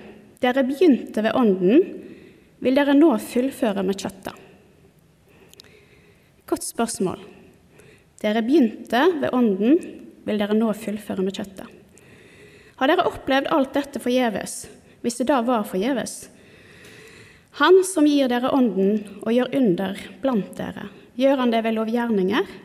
Dere 0.41 0.65
begynte 0.65 1.21
ved 1.21 1.37
Ånden, 1.37 1.85
vil 2.65 2.81
dere 2.81 2.97
nå 2.97 3.13
fullføre 3.21 3.85
med 3.85 4.01
kjøttet? 4.01 4.46
Godt 6.47 6.63
spørsmål. 6.63 7.19
Dere 8.21 8.41
begynte 8.45 9.01
ved 9.19 9.33
Ånden, 9.35 9.81
vil 10.23 10.39
dere 10.39 10.55
nå 10.55 10.69
fullføre 10.79 11.25
med 11.25 11.35
kjøttet? 11.35 11.67
Har 12.79 12.87
dere 12.87 13.07
opplevd 13.09 13.49
alt 13.51 13.73
dette 13.75 13.99
forgjeves, 13.99 14.61
hvis 15.03 15.19
det 15.19 15.27
da 15.27 15.41
var 15.43 15.67
forgjeves? 15.67 16.29
Han 17.59 17.81
som 17.83 18.07
gir 18.07 18.29
dere 18.31 18.53
Ånden 18.53 19.19
og 19.23 19.33
gjør 19.33 19.51
under 19.59 19.99
blant 20.23 20.53
dere, 20.55 20.87
gjør 21.19 21.43
han 21.43 21.51
det 21.51 21.63
ved 21.65 21.75
lovgjerninger 21.75 22.55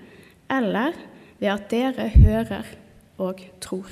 eller 0.53 0.95
ved 1.41 1.51
at 1.51 1.69
dere 1.73 2.11
hører 2.13 2.69
og 3.19 3.41
tror. 3.65 3.91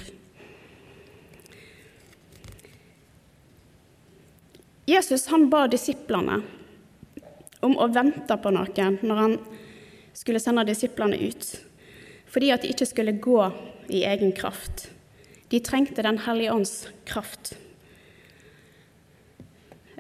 Jesus 4.86 5.26
han 5.32 5.48
ba 5.50 5.64
disiplene 5.70 6.42
om 7.64 7.74
å 7.74 7.90
vente 7.90 8.36
på 8.38 8.52
noen 8.54 9.00
når 9.02 9.24
han 9.24 9.36
skulle 10.14 10.40
sende 10.42 10.64
disiplene 10.68 11.18
ut, 11.18 11.46
fordi 12.30 12.50
at 12.54 12.62
de 12.62 12.70
ikke 12.72 12.88
skulle 12.88 13.18
gå 13.18 13.40
i 13.90 14.04
egen 14.06 14.32
kraft. 14.32 14.88
De 15.50 15.58
trengte 15.60 16.02
Den 16.02 16.18
hellige 16.18 16.52
ånds 16.52 16.88
kraft. 17.06 17.56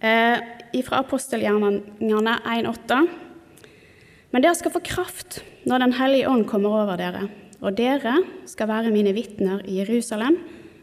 Eh, 0.00 0.38
fra 0.86 1.02
apostelgjerningene 1.02 2.36
1,8.: 2.46 3.08
Men 4.30 4.42
dere 4.42 4.54
skal 4.54 4.72
få 4.72 4.80
kraft 4.80 5.42
når 5.66 5.78
Den 5.78 5.92
hellige 5.92 6.28
ånd 6.28 6.46
kommer 6.46 6.70
over 6.70 6.96
dere, 6.96 7.28
og 7.60 7.76
dere 7.76 8.22
skal 8.46 8.68
være 8.68 8.94
mine 8.94 9.12
vitner 9.12 9.60
i 9.66 9.82
Jerusalem 9.82 10.38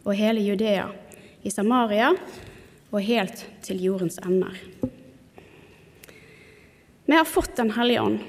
og 0.05 0.13
hele 0.15 0.43
Judea, 0.43 0.89
i 1.43 1.50
Samaria 1.50 2.12
og 2.91 3.01
helt 3.01 3.46
til 3.63 3.81
jordens 3.81 4.19
ender. 4.19 4.53
Vi 7.05 7.15
har 7.15 7.25
fått 7.25 7.55
Den 7.55 7.72
hellige 7.72 8.01
ånd. 8.01 8.19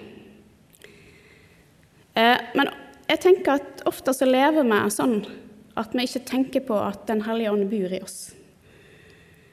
Eh, 2.18 2.38
men 2.58 2.70
jeg 3.08 3.22
tenker 3.22 3.60
at 3.60 3.84
ofte 3.88 4.14
så 4.16 4.26
lever 4.26 4.66
vi 4.66 4.78
sånn 4.90 5.20
at 5.78 5.94
vi 5.94 6.06
ikke 6.08 6.24
tenker 6.26 6.64
på 6.66 6.78
at 6.82 7.06
Den 7.06 7.22
hellige 7.22 7.52
ånd 7.54 7.68
bor 7.70 7.92
i 7.94 8.02
oss. 8.02 8.32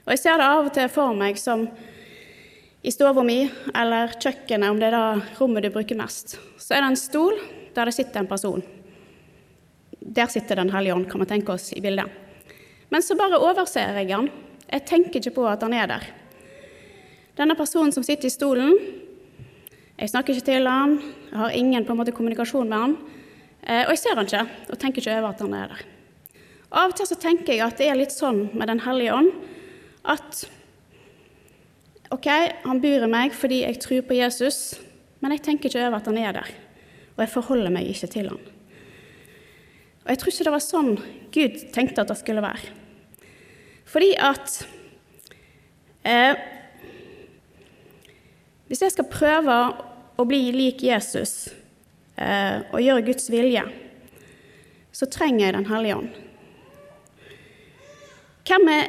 Og 0.05 0.13
Jeg 0.13 0.21
ser 0.21 0.39
det 0.41 0.47
av 0.47 0.65
og 0.65 0.73
til 0.73 0.89
for 0.89 1.13
meg 1.17 1.37
som 1.41 1.67
i 2.85 2.91
stua 2.93 3.13
mi 3.25 3.47
eller 3.73 4.13
kjøkkenet, 4.21 4.69
om 4.69 4.79
det 4.79 4.91
er 4.91 4.97
det 4.97 5.37
rommet 5.39 5.65
du 5.65 5.71
bruker 5.73 5.97
mest, 5.97 6.37
så 6.61 6.75
er 6.75 6.83
det 6.83 6.91
en 6.91 6.99
stol 6.99 7.39
der 7.73 7.89
det 7.89 7.95
sitter 7.95 8.21
en 8.21 8.29
person. 8.29 8.61
Der 9.99 10.27
sitter 10.29 10.55
Den 10.55 10.69
hellige 10.69 10.93
ånd, 10.93 11.09
kan 11.09 11.21
vi 11.21 11.25
tenke 11.25 11.53
oss 11.53 11.73
i 11.73 11.81
bildet. 11.81 12.05
Men 12.89 13.01
så 13.01 13.17
bare 13.17 13.41
overser 13.41 13.97
jeg 13.97 14.13
han. 14.13 14.29
Jeg 14.69 14.85
tenker 14.85 15.19
ikke 15.19 15.33
på 15.41 15.47
at 15.49 15.61
han 15.65 15.73
er 15.73 15.87
der. 15.87 16.05
Denne 17.35 17.55
personen 17.57 17.91
som 17.91 18.03
sitter 18.03 18.27
i 18.27 18.33
stolen, 18.33 18.77
jeg 19.95 20.11
snakker 20.11 20.35
ikke 20.35 20.49
til 20.49 20.67
han, 20.67 20.97
jeg 21.31 21.39
har 21.39 21.53
ingen 21.55 21.85
på 21.87 21.93
en 21.93 21.99
måte 22.01 22.13
kommunikasjon 22.15 22.67
med 22.67 22.81
han. 22.81 22.95
Eh, 23.63 23.85
og 23.85 23.93
jeg 23.93 24.01
ser 24.01 24.19
han 24.19 24.27
ikke, 24.27 24.43
og 24.69 24.79
tenker 24.81 25.01
ikke 25.01 25.19
over 25.19 25.29
at 25.31 25.43
han 25.45 25.53
er 25.55 25.71
der. 25.71 25.85
Av 26.75 26.91
og 26.91 26.97
til 26.97 27.07
så 27.07 27.15
tenker 27.21 27.55
jeg 27.55 27.63
at 27.63 27.79
det 27.79 27.87
er 27.87 27.97
litt 27.97 28.11
sånn 28.11 28.49
med 28.51 28.67
Den 28.67 28.81
hellige 28.83 29.15
ånd 29.15 29.31
at 30.11 30.41
OK, 32.13 32.27
han 32.65 32.81
bor 32.83 33.05
i 33.05 33.09
meg 33.09 33.33
fordi 33.33 33.61
jeg 33.63 33.79
tror 33.81 34.03
på 34.05 34.17
Jesus, 34.17 34.75
men 35.23 35.33
jeg 35.33 35.45
tenker 35.45 35.71
ikke 35.71 35.87
over 35.87 36.01
at 36.01 36.09
han 36.11 36.19
er 36.21 36.35
der. 36.37 36.51
Og 37.15 37.23
jeg 37.23 37.31
forholder 37.31 37.73
meg 37.73 37.87
ikke 37.89 38.11
til 38.11 38.29
han. 38.33 38.41
Og 40.03 40.11
jeg 40.11 40.21
tror 40.21 40.33
ikke 40.33 40.47
det 40.47 40.53
var 40.53 40.65
sånn 40.65 40.91
Gud 41.33 41.55
tenkte 41.73 42.03
at 42.03 42.11
det 42.11 42.19
skulle 42.19 42.43
være. 42.43 42.73
Fordi 43.89 44.11
at 44.19 44.59
eh, 46.05 46.35
Hvis 48.67 48.81
jeg 48.81 48.95
skal 48.95 49.09
prøve 49.11 49.55
å 50.17 50.25
bli 50.25 50.49
lik 50.55 50.81
Jesus 50.85 51.51
eh, 52.17 52.63
og 52.71 52.81
gjøre 52.81 53.05
Guds 53.05 53.29
vilje, 53.29 53.65
så 54.95 55.07
trenger 55.11 55.45
jeg 55.45 55.57
Den 55.57 55.67
hellige 55.69 55.97
ånd. 55.99 56.21
Hvem 58.45 58.69
er 58.71 58.87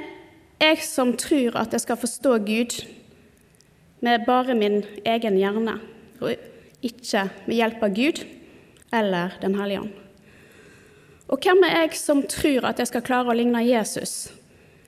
jeg 0.61 0.81
som 0.87 1.13
tror 1.21 1.59
at 1.61 1.75
jeg 1.75 1.85
skal 1.85 2.01
forstå 2.01 2.39
Gud 2.47 2.79
med 4.05 4.25
bare 4.25 4.57
min 4.57 4.83
egen 5.05 5.37
hjerne, 5.37 5.79
og 6.21 6.33
ikke 6.85 7.29
med 7.45 7.57
hjelp 7.59 7.85
av 7.85 7.95
Gud, 7.97 8.25
eller 8.95 9.37
Den 9.43 9.59
hellige 9.61 9.85
ånd. 9.85 9.95
Og 11.27 11.43
hvem 11.43 11.65
er 11.67 11.81
jeg 11.83 11.99
som 11.99 12.23
tror 12.23 12.69
at 12.69 12.79
jeg 12.79 12.93
skal 12.93 13.05
klare 13.05 13.33
å 13.33 13.37
ligne 13.37 13.65
Jesus 13.67 14.31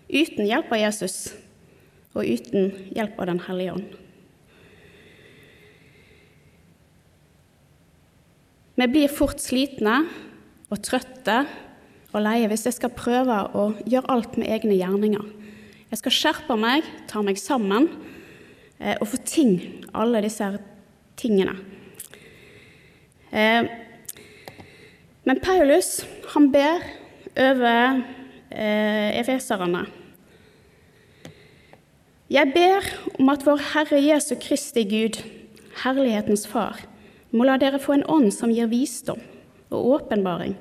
uten 0.08 0.46
hjelp 0.46 0.70
av 0.72 0.80
Jesus 0.80 1.16
og 2.14 2.22
uten 2.24 2.70
hjelp 2.94 3.18
av 3.18 3.34
Den 3.34 3.42
hellige 3.48 3.74
ånd? 3.74 4.07
Vi 8.78 8.86
blir 8.86 9.10
fort 9.10 9.40
slitne 9.42 10.04
og 10.70 10.78
trøtte 10.86 11.40
og 12.12 12.20
leie 12.22 12.46
hvis 12.46 12.68
jeg 12.68 12.76
skal 12.76 12.92
prøve 12.94 13.38
å 13.58 13.64
gjøre 13.82 14.12
alt 14.14 14.36
med 14.38 14.46
egne 14.54 14.76
gjerninger. 14.78 15.24
Jeg 15.90 15.98
skal 15.98 16.14
skjerpe 16.14 16.54
meg, 16.60 16.86
ta 17.10 17.18
meg 17.26 17.40
sammen 17.42 17.88
eh, 18.78 18.94
og 19.00 19.08
få 19.10 19.18
ting, 19.26 19.56
alle 19.90 20.22
disse 20.22 20.46
tingene. 21.18 21.56
Eh, 23.34 23.66
men 25.26 25.40
Paulus 25.42 26.04
han 26.36 26.46
ber 26.54 26.84
over 27.34 27.98
eh, 28.54 29.18
efeserne. 29.18 29.88
Jeg 32.30 32.54
ber 32.54 32.86
om 33.18 33.34
at 33.34 33.42
vår 33.42 33.66
Herre 33.72 33.98
Jesu 34.04 34.36
Kristi 34.38 34.86
Gud, 34.86 35.18
herlighetens 35.82 36.46
Far, 36.46 36.78
må 37.32 37.44
la 37.44 37.58
dere 37.60 37.80
få 37.82 37.98
en 37.98 38.06
ånd 38.08 38.32
som 38.34 38.52
gir 38.52 38.70
visdom 38.70 39.20
og 39.68 39.90
åpenbaring, 39.98 40.54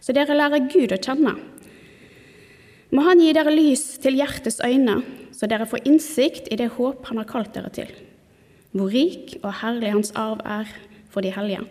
så 0.00 0.12
dere 0.16 0.36
lærer 0.36 0.68
Gud 0.72 0.92
å 0.92 1.00
kjenne. 1.00 1.34
Må 2.90 3.04
Han 3.06 3.22
gi 3.22 3.32
dere 3.36 3.52
lys 3.54 3.98
til 4.02 4.18
hjertets 4.18 4.60
øyne, 4.64 5.00
så 5.32 5.48
dere 5.48 5.68
får 5.68 5.86
innsikt 5.88 6.50
i 6.50 6.58
det 6.60 6.72
håp 6.76 7.06
Han 7.08 7.20
har 7.22 7.28
kalt 7.30 7.54
dere 7.54 7.70
til, 7.72 7.92
hvor 8.72 8.90
rik 8.92 9.38
og 9.42 9.54
herlig 9.62 9.94
Hans 9.94 10.12
arv 10.18 10.42
er 10.44 10.72
for 11.10 11.24
de 11.24 11.32
hellige, 11.34 11.62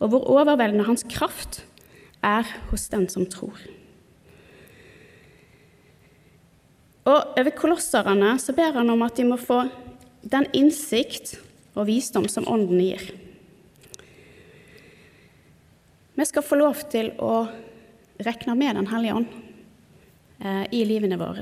og 0.00 0.12
hvor 0.12 0.26
overveldende 0.40 0.88
Hans 0.88 1.04
kraft 1.04 1.62
er 2.24 2.48
hos 2.70 2.88
den 2.92 3.06
som 3.08 3.28
tror. 3.28 3.56
Og 7.08 7.38
over 7.40 7.54
kolosserne 7.56 8.34
så 8.38 8.52
ber 8.56 8.74
han 8.76 8.90
om 8.92 9.02
at 9.06 9.16
de 9.16 9.24
må 9.24 9.38
få 9.40 9.64
den 10.20 10.46
innsikt 10.56 11.38
og 11.74 11.88
visdom 11.88 12.28
som 12.28 12.48
Ånden 12.50 12.80
gir. 12.82 13.02
Vi 16.20 16.26
skal 16.28 16.44
få 16.44 16.58
lov 16.60 16.82
til 16.92 17.14
å 17.16 17.46
regne 18.20 18.52
med 18.52 18.76
Den 18.76 18.88
hellige 18.90 19.14
ånd 19.16 19.28
eh, 20.44 20.66
i 20.76 20.82
livene 20.84 21.16
våre. 21.16 21.40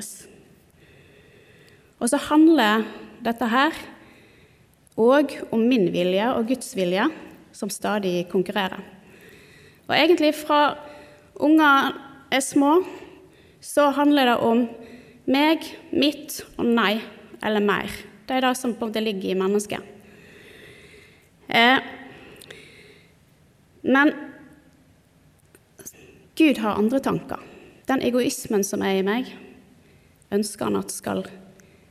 Og 1.99 2.06
så 2.12 2.20
handler 2.28 2.85
dette 3.26 3.49
her 3.50 3.75
òg 4.94 5.35
om 5.50 5.64
min 5.66 5.88
vilje 5.90 6.28
og 6.30 6.47
Guds 6.52 6.70
vilje, 6.78 7.08
som 7.50 7.73
stadig 7.75 8.28
konkurrerer. 8.30 8.85
Og 9.88 9.97
egentlig 9.97 10.30
fra 10.44 10.61
unger 11.35 11.99
er 12.30 12.47
små, 12.47 12.76
så 13.58 13.88
handler 13.99 14.30
det 14.30 14.38
om 14.47 14.62
meg, 15.26 15.66
mitt 15.90 16.38
og 16.54 16.70
nei 16.70 17.00
eller 17.42 17.66
mer. 17.66 17.90
Det 18.30 18.38
er 18.38 18.47
det 18.47 18.54
som 18.62 18.78
på 18.78 18.87
en 18.87 18.94
måte 18.94 19.02
ligger 19.02 19.35
i 19.35 19.38
mennesket. 19.42 19.82
Eh, 21.50 21.82
men 23.82 24.27
Gud 26.38 26.59
har 26.62 26.78
andre 26.78 27.00
tanker. 27.02 27.40
Den 27.90 28.02
egoismen 28.07 28.62
som 28.62 28.83
er 28.87 29.00
i 29.00 29.04
meg, 29.07 29.30
ønsker 30.30 30.68
han 30.68 30.78
at 30.78 30.92
skal 30.95 31.25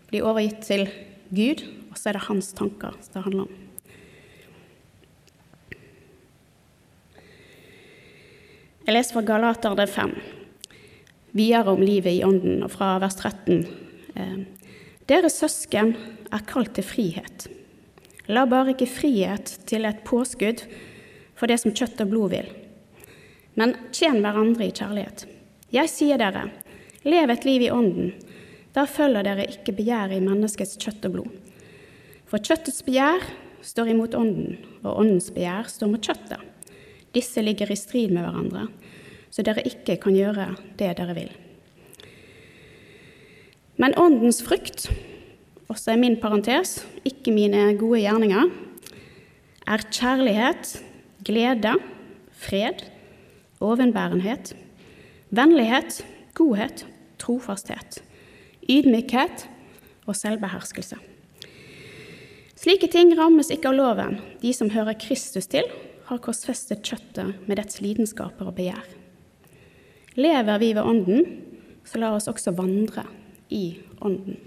bli 0.07 0.21
overgitt 0.23 0.61
til 0.63 0.85
Gud, 1.35 1.65
og 1.91 1.97
så 1.99 2.11
er 2.11 2.15
det 2.15 2.27
hans 2.29 2.53
tanker 2.55 2.95
det 3.11 3.23
handler 3.25 3.47
om. 3.47 3.63
Jeg 8.87 8.95
leser 8.95 9.17
fra 9.17 9.25
Galaterne 9.27 9.87
5, 9.91 10.13
videre 11.35 11.73
om 11.73 11.83
livet 11.83 12.13
i 12.15 12.23
Ånden, 12.23 12.61
og 12.63 12.71
fra 12.71 12.93
vers 13.03 13.17
13. 13.19 13.65
Eh, 14.15 14.37
Dere 15.11 15.31
søsken 15.31 15.91
er 16.31 16.45
kalt 16.47 16.71
til 16.77 16.87
frihet. 16.87 17.49
La 18.31 18.45
bare 18.47 18.71
ikke 18.71 18.87
frihet 18.87 19.51
til 19.67 19.87
et 19.87 19.99
påskudd 20.07 20.63
for 21.35 21.51
det 21.51 21.59
som 21.59 21.75
kjøtt 21.75 21.99
og 22.03 22.15
blod 22.15 22.31
vil, 22.31 22.47
men 23.57 23.73
tjen 23.95 24.21
hverandre 24.21 24.67
i 24.67 24.73
kjærlighet. 24.73 25.25
Jeg 25.73 25.89
sier 25.91 26.21
dere, 26.21 26.45
lev 27.07 27.31
et 27.33 27.47
liv 27.47 27.65
i 27.65 27.71
Ånden. 27.73 28.13
Da 28.75 28.85
følger 28.85 29.25
dere 29.25 29.47
ikke 29.49 29.73
begjæret 29.75 30.19
i 30.19 30.23
menneskets 30.23 30.77
kjøtt 30.79 31.07
og 31.09 31.15
blod. 31.15 31.33
For 32.29 32.43
kjøttets 32.43 32.83
begjær 32.85 33.25
står 33.65 33.91
imot 33.93 34.15
Ånden, 34.15 34.59
og 34.83 35.01
Åndens 35.01 35.31
begjær 35.33 35.69
står 35.71 35.91
mot 35.91 36.03
kjøttet. 36.03 36.43
Disse 37.15 37.41
ligger 37.41 37.71
i 37.71 37.79
strid 37.79 38.13
med 38.13 38.27
hverandre, 38.27 38.67
så 39.33 39.43
dere 39.45 39.65
ikke 39.67 39.97
kan 40.03 40.15
gjøre 40.15 40.51
det 40.79 40.93
dere 40.99 41.15
vil. 41.17 41.31
Men 43.77 43.93
åndens 43.97 44.41
frukt, 44.45 44.87
også 45.69 45.93
i 45.93 46.01
min 46.01 46.17
parentes, 46.17 46.79
ikke 47.05 47.33
mine 47.33 47.71
gode 47.77 48.01
gjerninger, 48.01 48.49
er 49.67 49.83
kjærlighet, 49.93 50.77
glede, 51.27 51.75
fred, 52.33 52.81
ovenbærenhet, 53.63 54.53
vennlighet, 55.29 56.01
godhet, 56.37 56.85
trofasthet, 57.19 58.01
ydmykhet 58.69 59.47
og 60.05 60.15
selvbeherskelse. 60.15 60.99
Slike 62.57 62.89
ting 62.89 63.13
rammes 63.17 63.51
ikke 63.53 63.69
av 63.69 63.77
loven. 63.77 64.17
De 64.41 64.53
som 64.55 64.71
hører 64.73 64.97
Kristus 64.99 65.49
til, 65.51 65.67
har 66.07 66.21
korsfestet 66.23 66.85
kjøttet 66.87 67.47
med 67.47 67.59
dets 67.59 67.81
lidenskaper 67.83 68.49
og 68.49 68.55
begjær. 68.57 68.85
Lever 70.17 70.61
vi 70.61 70.71
ved 70.73 70.87
Ånden, 70.87 71.25
så 71.85 71.99
la 72.01 72.13
oss 72.15 72.29
også 72.31 72.55
vandre 72.57 73.03
i 73.53 73.77
Ånden. 74.01 74.39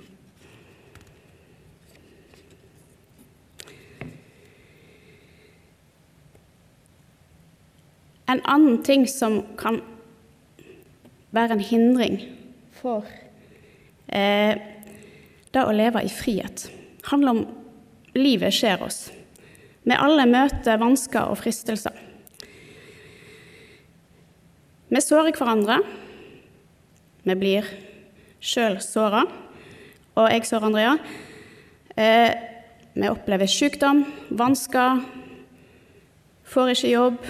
En 8.31 8.43
annen 8.47 8.83
ting 8.87 9.09
som 9.11 9.41
kan 9.59 9.81
være 11.35 11.57
en 11.57 11.65
hindring 11.65 12.21
for 12.79 13.07
eh, 14.07 14.59
det 15.51 15.65
å 15.67 15.75
leve 15.75 16.05
i 16.07 16.13
frihet, 16.13 16.69
handler 17.11 17.35
om 17.35 17.41
livet 18.15 18.55
skjer 18.55 18.85
oss. 18.87 19.09
Vi 19.83 19.97
alle 19.97 20.29
møter 20.31 20.79
vansker 20.79 21.27
og 21.33 21.41
fristelser. 21.41 21.97
Vi 24.91 25.03
sårer 25.03 25.35
hverandre. 25.35 25.81
Vi 27.27 27.37
blir 27.39 27.67
sjøl 28.43 28.79
såra, 28.83 29.25
og 30.17 30.31
jeg 30.33 30.47
sårer 30.49 30.71
Andrea. 30.71 30.95
Eh, 31.99 32.31
vi 32.95 33.11
opplever 33.11 33.51
sykdom, 33.51 34.05
vansker, 34.39 35.03
får 36.51 36.73
ikke 36.75 36.95
jobb, 36.95 37.29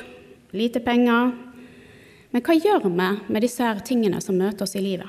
lite 0.57 0.83
penger. 0.85 1.33
Men 2.31 2.45
hva 2.47 2.57
gjør 2.57 2.85
vi 2.87 2.93
med 2.95 3.43
disse 3.43 3.65
her 3.65 3.83
tingene 3.87 4.21
som 4.23 4.39
møter 4.39 4.67
oss 4.67 4.77
i 4.79 4.85
livet? 4.85 5.09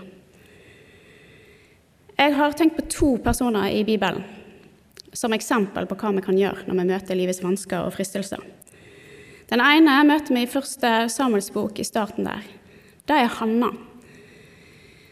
Jeg 2.17 2.35
har 2.37 2.53
tenkt 2.53 2.77
på 2.77 2.85
to 2.91 3.11
personer 3.23 3.71
i 3.73 3.83
Bibelen 3.85 4.23
som 5.13 5.33
eksempel 5.33 5.87
på 5.89 5.97
hva 5.99 6.11
vi 6.15 6.23
kan 6.23 6.37
gjøre 6.37 6.67
når 6.67 6.77
vi 6.77 6.89
møter 6.91 7.17
livets 7.17 7.41
vansker 7.43 7.83
og 7.83 7.95
fristelser. 7.95 8.41
Den 9.51 9.63
ene 9.63 9.97
møter 10.07 10.35
vi 10.35 10.45
i 10.45 10.49
første 10.49 10.91
Samuels 11.11 11.49
bok 11.51 11.79
i 11.81 11.87
starten 11.87 12.29
der. 12.29 12.45
Det 13.09 13.17
er 13.17 13.33
Hanna. 13.39 13.71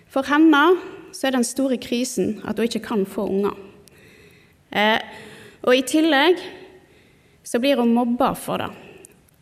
For 0.10 0.24
henne 0.30 0.62
så 1.12 1.28
er 1.28 1.36
den 1.36 1.48
store 1.48 1.80
krisen 1.82 2.38
at 2.48 2.58
hun 2.58 2.70
ikke 2.70 2.86
kan 2.86 3.04
få 3.10 3.26
unger. 3.28 3.58
Eh, 4.72 5.02
og 5.66 5.76
i 5.76 5.84
tillegg 5.84 6.40
så 7.44 7.60
blir 7.60 7.82
hun 7.82 7.92
mobba 7.94 8.32
for 8.38 8.62
det. 8.62 8.70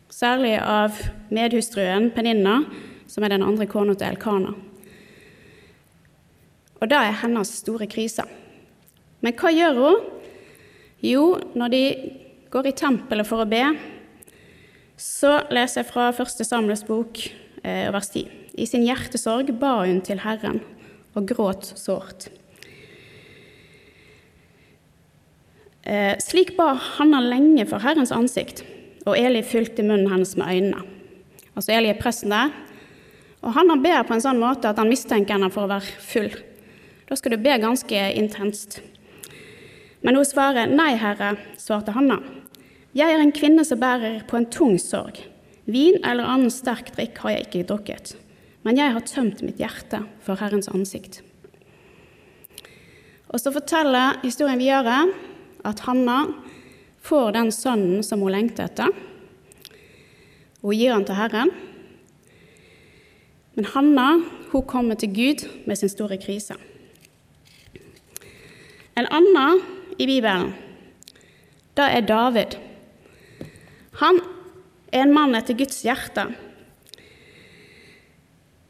Særlig 0.08 0.56
av 0.64 0.96
medhustruen 1.36 2.10
Peninna, 2.16 2.62
som 3.12 3.26
er 3.26 3.34
den 3.34 3.44
andre 3.44 3.68
kona 3.68 3.96
til 3.98 4.08
Elkana. 4.14 4.54
Og 6.78 6.88
det 6.88 6.98
er 6.98 7.20
hennes 7.24 7.52
store 7.60 7.88
krise. 7.92 8.24
Men 9.26 9.36
hva 9.36 9.52
gjør 9.52 9.82
hun? 9.82 10.06
Jo, 11.04 11.26
når 11.58 11.74
de 11.74 11.84
går 12.54 12.70
i 12.70 12.76
tempelet 12.78 13.28
for 13.28 13.44
å 13.44 13.50
be, 13.50 13.64
så 14.98 15.42
leser 15.54 15.84
jeg 15.84 15.90
fra 15.92 16.08
første 16.16 16.46
Samuels 16.48 16.86
bok, 16.88 17.20
eh, 17.64 17.92
vers 17.94 18.10
10. 18.14 18.32
I 18.58 18.66
sin 18.66 18.86
hjertesorg 18.88 19.52
ba 19.60 19.84
hun 19.84 20.02
til 20.02 20.24
Herren 20.24 20.62
og 21.16 21.28
gråt 21.28 21.74
sårt. 21.78 22.30
Eh, 25.84 26.16
slik 26.20 26.56
ba 26.58 26.74
Hanna 26.74 27.22
lenge 27.22 27.68
for 27.68 27.80
Herrens 27.80 28.12
ansikt, 28.12 28.64
og 29.08 29.16
Eli 29.16 29.42
fulgte 29.46 29.86
munnen 29.86 30.12
hennes 30.12 30.36
med 30.38 30.52
øynene. 30.52 30.84
Altså 31.56 31.74
Eli 31.74 31.90
er 31.90 32.00
presten 32.00 32.34
der, 32.34 32.52
og 33.42 33.54
Hanna 33.56 33.78
ber 33.80 34.04
på 34.08 34.16
en 34.18 34.24
sånn 34.24 34.42
måte 34.42 34.70
at 34.70 34.80
han 34.82 34.90
mistenker 34.92 35.38
henne 35.38 35.50
for 35.54 35.66
å 35.66 35.72
være 35.72 36.02
full. 36.04 36.30
Da 37.08 37.16
skal 37.16 37.34
du 37.34 37.40
be 37.42 37.56
ganske 37.62 38.02
intenst. 38.20 38.82
Men 40.04 40.18
hun 40.20 40.28
svarer, 40.28 40.68
Nei, 40.70 40.92
Herre, 41.00 41.36
svarte 41.60 41.96
Hanna. 41.96 42.20
Jeg 42.98 43.14
er 43.14 43.22
en 43.22 43.34
kvinne 43.36 43.64
som 43.68 43.80
bærer 43.80 44.24
på 44.28 44.40
en 44.40 44.50
tung 44.52 44.76
sorg. 44.82 45.22
Vin 45.68 46.00
eller 46.04 46.28
annen 46.28 46.52
sterk 46.54 46.94
drikk 46.96 47.22
har 47.24 47.34
jeg 47.34 47.48
ikke 47.48 47.68
drukket, 47.70 48.14
men 48.64 48.78
jeg 48.80 48.94
har 48.96 49.04
tømt 49.08 49.42
mitt 49.44 49.60
hjerte 49.60 50.00
for 50.24 50.40
Herrens 50.40 50.70
ansikt. 50.72 51.22
Og 53.28 53.42
så 53.44 53.52
forteller 53.52 54.22
historien 54.24 54.62
videre 54.62 55.02
at 55.68 55.84
Hanna 55.84 56.22
får 57.08 57.34
den 57.38 57.52
sønnen 57.56 58.04
som 58.04 58.24
hun 58.24 58.34
lengter 58.36 58.68
etter. 58.68 58.92
og 60.64 60.74
gir 60.74 60.92
han 60.92 61.06
til 61.06 61.16
Herren. 61.16 61.52
Men 63.56 63.66
Hanna 63.74 64.08
hun 64.52 64.66
kommer 64.68 64.96
til 64.96 65.14
Gud 65.14 65.46
med 65.66 65.78
sin 65.78 65.90
store 65.90 66.18
krise. 66.18 66.58
En 68.98 69.08
annen 69.14 69.62
i 69.98 70.06
Bibelen, 70.10 70.54
det 71.78 71.86
er 71.86 72.02
David. 72.02 72.58
Han 74.02 74.20
er 74.92 75.06
en 75.06 75.14
mann 75.14 75.36
etter 75.38 75.58
Guds 75.58 75.84
hjerte. 75.86 76.26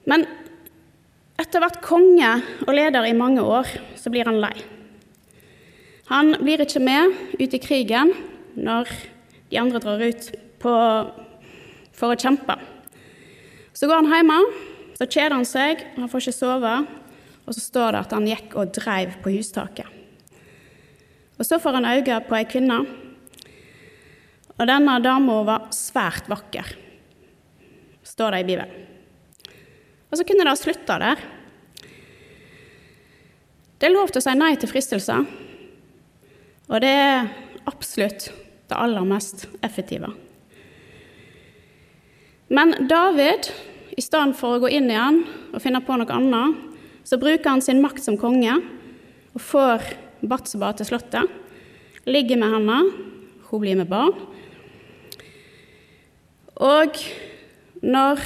Men 0.08 0.26
etter 1.40 1.64
hvert 1.64 1.82
konge 1.84 2.32
og 2.68 2.74
leder 2.76 3.08
i 3.08 3.16
mange 3.16 3.44
år, 3.44 3.70
så 3.96 4.12
blir 4.12 4.28
han 4.28 4.42
lei. 4.44 4.77
Han 6.08 6.38
blir 6.40 6.62
ikke 6.64 6.80
med 6.80 7.16
ut 7.36 7.54
i 7.54 7.60
krigen 7.60 8.14
når 8.56 8.88
de 9.52 9.60
andre 9.60 9.82
drar 9.84 10.04
ut 10.08 10.30
på, 10.62 10.74
for 11.92 12.14
å 12.14 12.20
kjempe. 12.20 12.56
Så 13.76 13.90
går 13.90 14.00
han 14.00 14.14
hjemme, 14.16 14.38
så 14.96 15.06
kjeder 15.06 15.36
han 15.36 15.48
seg, 15.48 15.84
han 15.98 16.08
får 16.10 16.24
ikke 16.24 16.38
sove, 16.38 16.74
og 17.44 17.56
så 17.56 17.64
står 17.64 17.94
det 17.94 18.00
at 18.06 18.16
han 18.16 18.28
gikk 18.28 18.56
og 18.56 18.72
dreiv 18.76 19.18
på 19.24 19.34
hustaket. 19.36 19.92
Og 21.38 21.46
Så 21.46 21.60
får 21.62 21.76
han 21.78 21.86
øye 21.86 22.20
på 22.26 22.36
ei 22.36 22.48
kvinne, 22.50 22.80
og 24.58 24.64
denne 24.66 24.96
dama 25.04 25.42
var 25.46 25.68
svært 25.76 26.26
vakker, 26.32 26.72
står 28.02 28.32
det 28.32 28.40
i 28.42 28.48
Bibelen. 28.48 28.88
Og 30.08 30.18
så 30.18 30.24
kunne 30.24 30.48
det 30.48 30.56
ha 30.56 30.58
slutta 30.58 30.98
der. 31.04 31.20
Det 33.78 33.86
er 33.86 33.94
lov 33.94 34.10
til 34.10 34.24
å 34.24 34.26
si 34.26 34.34
nei 34.40 34.56
til 34.58 34.72
fristelser, 34.72 35.28
og 36.68 36.82
det 36.84 36.92
er 36.92 37.30
absolutt 37.68 38.30
det 38.68 38.76
aller 38.76 39.06
mest 39.08 39.46
effektive. 39.64 40.10
Men 42.52 42.74
David, 42.88 43.50
i 43.96 44.04
stedet 44.04 44.36
for 44.40 44.56
å 44.56 44.64
gå 44.64 44.72
inn 44.76 44.90
igjen 44.92 45.22
og 45.54 45.62
finne 45.64 45.84
på 45.84 45.98
noe 46.00 46.16
annet, 46.16 46.64
så 47.08 47.20
bruker 47.20 47.50
han 47.50 47.64
sin 47.64 47.80
makt 47.84 48.04
som 48.04 48.20
konge 48.20 48.58
og 49.36 49.44
får 49.44 49.94
Batseba 50.28 50.72
til 50.74 50.88
slottet, 50.90 51.30
ligger 52.10 52.40
med 52.42 52.56
henne, 52.56 52.78
hun 53.48 53.62
blir 53.62 53.78
med 53.78 53.90
barn. 53.92 54.16
Og 56.58 56.98
når 57.86 58.24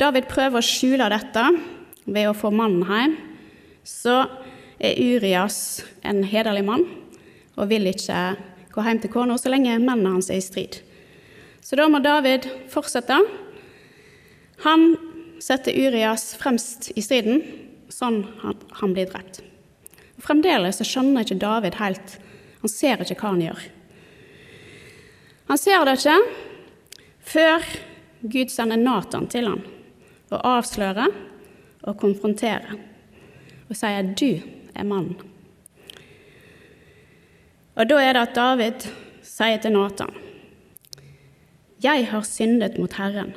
David 0.00 0.30
prøver 0.30 0.58
å 0.58 0.64
skjule 0.64 1.10
dette 1.12 1.44
ved 2.06 2.30
å 2.30 2.34
få 2.34 2.50
mannen 2.54 2.86
hjem, 2.88 3.18
så 3.84 4.22
er 4.82 4.98
Urias 4.98 5.82
en 6.06 6.24
hederlig 6.26 6.64
mann 6.66 6.86
og 7.56 7.68
vil 7.70 7.86
ikke 7.90 8.22
gå 8.72 8.84
hjem 8.86 9.00
til 9.02 9.12
kona 9.12 9.36
så 9.38 9.52
lenge 9.52 9.76
mennene 9.78 10.16
hans 10.16 10.30
er 10.32 10.40
i 10.40 10.44
strid. 10.44 10.80
Så 11.62 11.76
da 11.78 11.86
må 11.88 12.00
David 12.02 12.48
fortsette. 12.72 13.18
Han 14.64 14.94
setter 15.42 15.76
Urias 15.76 16.32
fremst 16.38 16.90
i 16.96 17.04
striden, 17.04 17.42
sånn 17.92 18.22
at 18.46 18.62
han 18.80 18.94
blir 18.96 19.10
drept. 19.10 19.42
Fremdeles 20.22 20.78
så 20.78 20.86
skjønner 20.86 21.24
ikke 21.24 21.40
David 21.42 21.80
helt 21.80 22.18
Han 22.62 22.70
ser 22.70 23.00
ikke 23.02 23.16
hva 23.18 23.32
han 23.32 23.40
gjør. 23.42 23.62
Han 25.48 25.58
ser 25.58 25.82
det 25.84 25.96
ikke 25.98 26.18
før 27.32 27.64
Gud 28.22 28.52
sender 28.54 28.78
Nathan 28.78 29.26
til 29.26 29.48
ham 29.50 29.64
og 30.30 30.46
avslører 30.46 31.10
og 31.82 31.98
konfronterer 31.98 32.78
og 33.68 33.74
sier 33.76 34.14
'du 34.14 34.40
er 34.74 34.84
mannen'. 34.86 35.31
Og 37.72 37.88
da 37.88 38.00
er 38.02 38.12
det 38.12 38.26
at 38.26 38.36
David 38.36 38.84
sier 39.24 39.60
til 39.62 39.72
Nathan 39.72 40.12
'Jeg 41.82 42.06
har 42.06 42.22
syndet 42.22 42.78
mot 42.78 42.92
Herren'. 42.92 43.34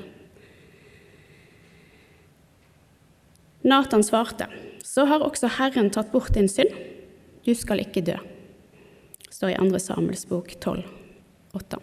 Nathan 3.64 4.04
svarte, 4.04 4.46
'Så 4.84 5.06
har 5.06 5.20
også 5.20 5.48
Herren 5.48 5.90
tatt 5.90 6.12
bort 6.12 6.34
din 6.34 6.48
synd. 6.48 6.70
Du 7.46 7.54
skal 7.54 7.80
ikke 7.80 8.02
dø'. 8.02 8.20
Står 9.32 9.50
i 9.50 9.56
2. 9.56 9.80
Samuels 9.80 10.26
bok 10.26 10.54
12, 10.62 10.84
8. 11.54 11.78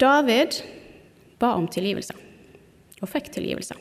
David 0.00 0.62
ba 1.38 1.46
om 1.46 1.68
tilgivelse, 1.68 2.14
og 3.02 3.08
fikk 3.08 3.32
tilgivelse. 3.32 3.74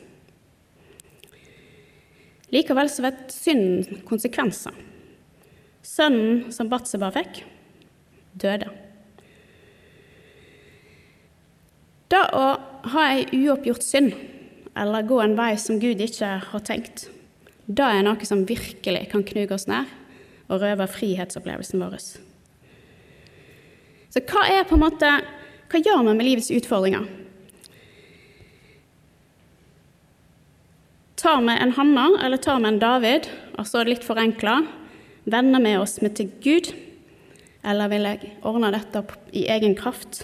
Likevel 2.53 2.89
så 2.89 3.05
vet 3.05 3.33
synden 3.33 4.01
konsekvenser. 4.09 4.73
Sønnen 5.85 6.49
som 6.53 6.69
Batseba 6.71 7.11
fikk, 7.13 7.43
døde. 8.39 8.69
Det 12.09 12.23
å 12.33 12.45
ha 12.93 13.05
ei 13.13 13.25
uoppgjort 13.37 13.85
synd, 13.85 14.15
eller 14.79 15.05
gå 15.05 15.19
en 15.21 15.37
vei 15.37 15.53
som 15.61 15.77
Gud 15.81 16.01
ikke 16.01 16.31
har 16.49 16.65
tenkt, 16.65 17.07
det 17.69 17.85
er 17.85 18.01
noe 18.05 18.25
som 18.25 18.47
virkelig 18.49 19.05
kan 19.11 19.21
knuge 19.25 19.53
oss 19.53 19.67
ned 19.69 19.85
og 20.49 20.63
røve 20.63 20.87
frihetsopplevelsen 20.89 21.83
vår. 21.83 21.99
Så 24.09 24.23
hva 24.25 24.47
er 24.49 24.65
på 24.65 24.73
en 24.77 24.87
måte 24.87 25.11
hva 25.69 25.81
gjør 25.85 26.01
vi 26.01 26.13
med 26.17 26.25
livets 26.25 26.49
utfordringer? 26.49 27.05
Tar 31.19 31.41
vi 31.41 31.51
en 31.51 31.71
Hanna 31.71 32.19
eller 32.23 32.37
tar 32.37 32.59
vi 32.59 32.67
en 32.67 32.79
David, 32.79 33.25
altså 33.59 33.81
litt 33.83 34.05
forenkla, 34.07 34.61
vender 35.27 35.59
vi 35.65 35.73
oss 35.75 35.97
med 35.99 36.13
til 36.15 36.29
Gud, 36.39 36.69
eller 37.59 37.91
vil 37.91 38.07
jeg 38.07 38.29
ordne 38.47 38.69
dette 38.71 39.01
opp 39.01 39.11
i 39.35 39.41
egen 39.51 39.75
kraft 39.75 40.21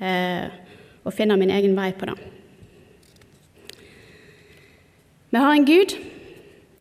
eh, 0.00 0.48
og 1.04 1.12
finne 1.12 1.36
min 1.36 1.52
egen 1.52 1.76
vei 1.76 1.90
på 1.92 2.08
det? 2.08 2.14
Vi 5.28 5.42
har 5.44 5.52
en 5.52 5.68
Gud 5.68 5.92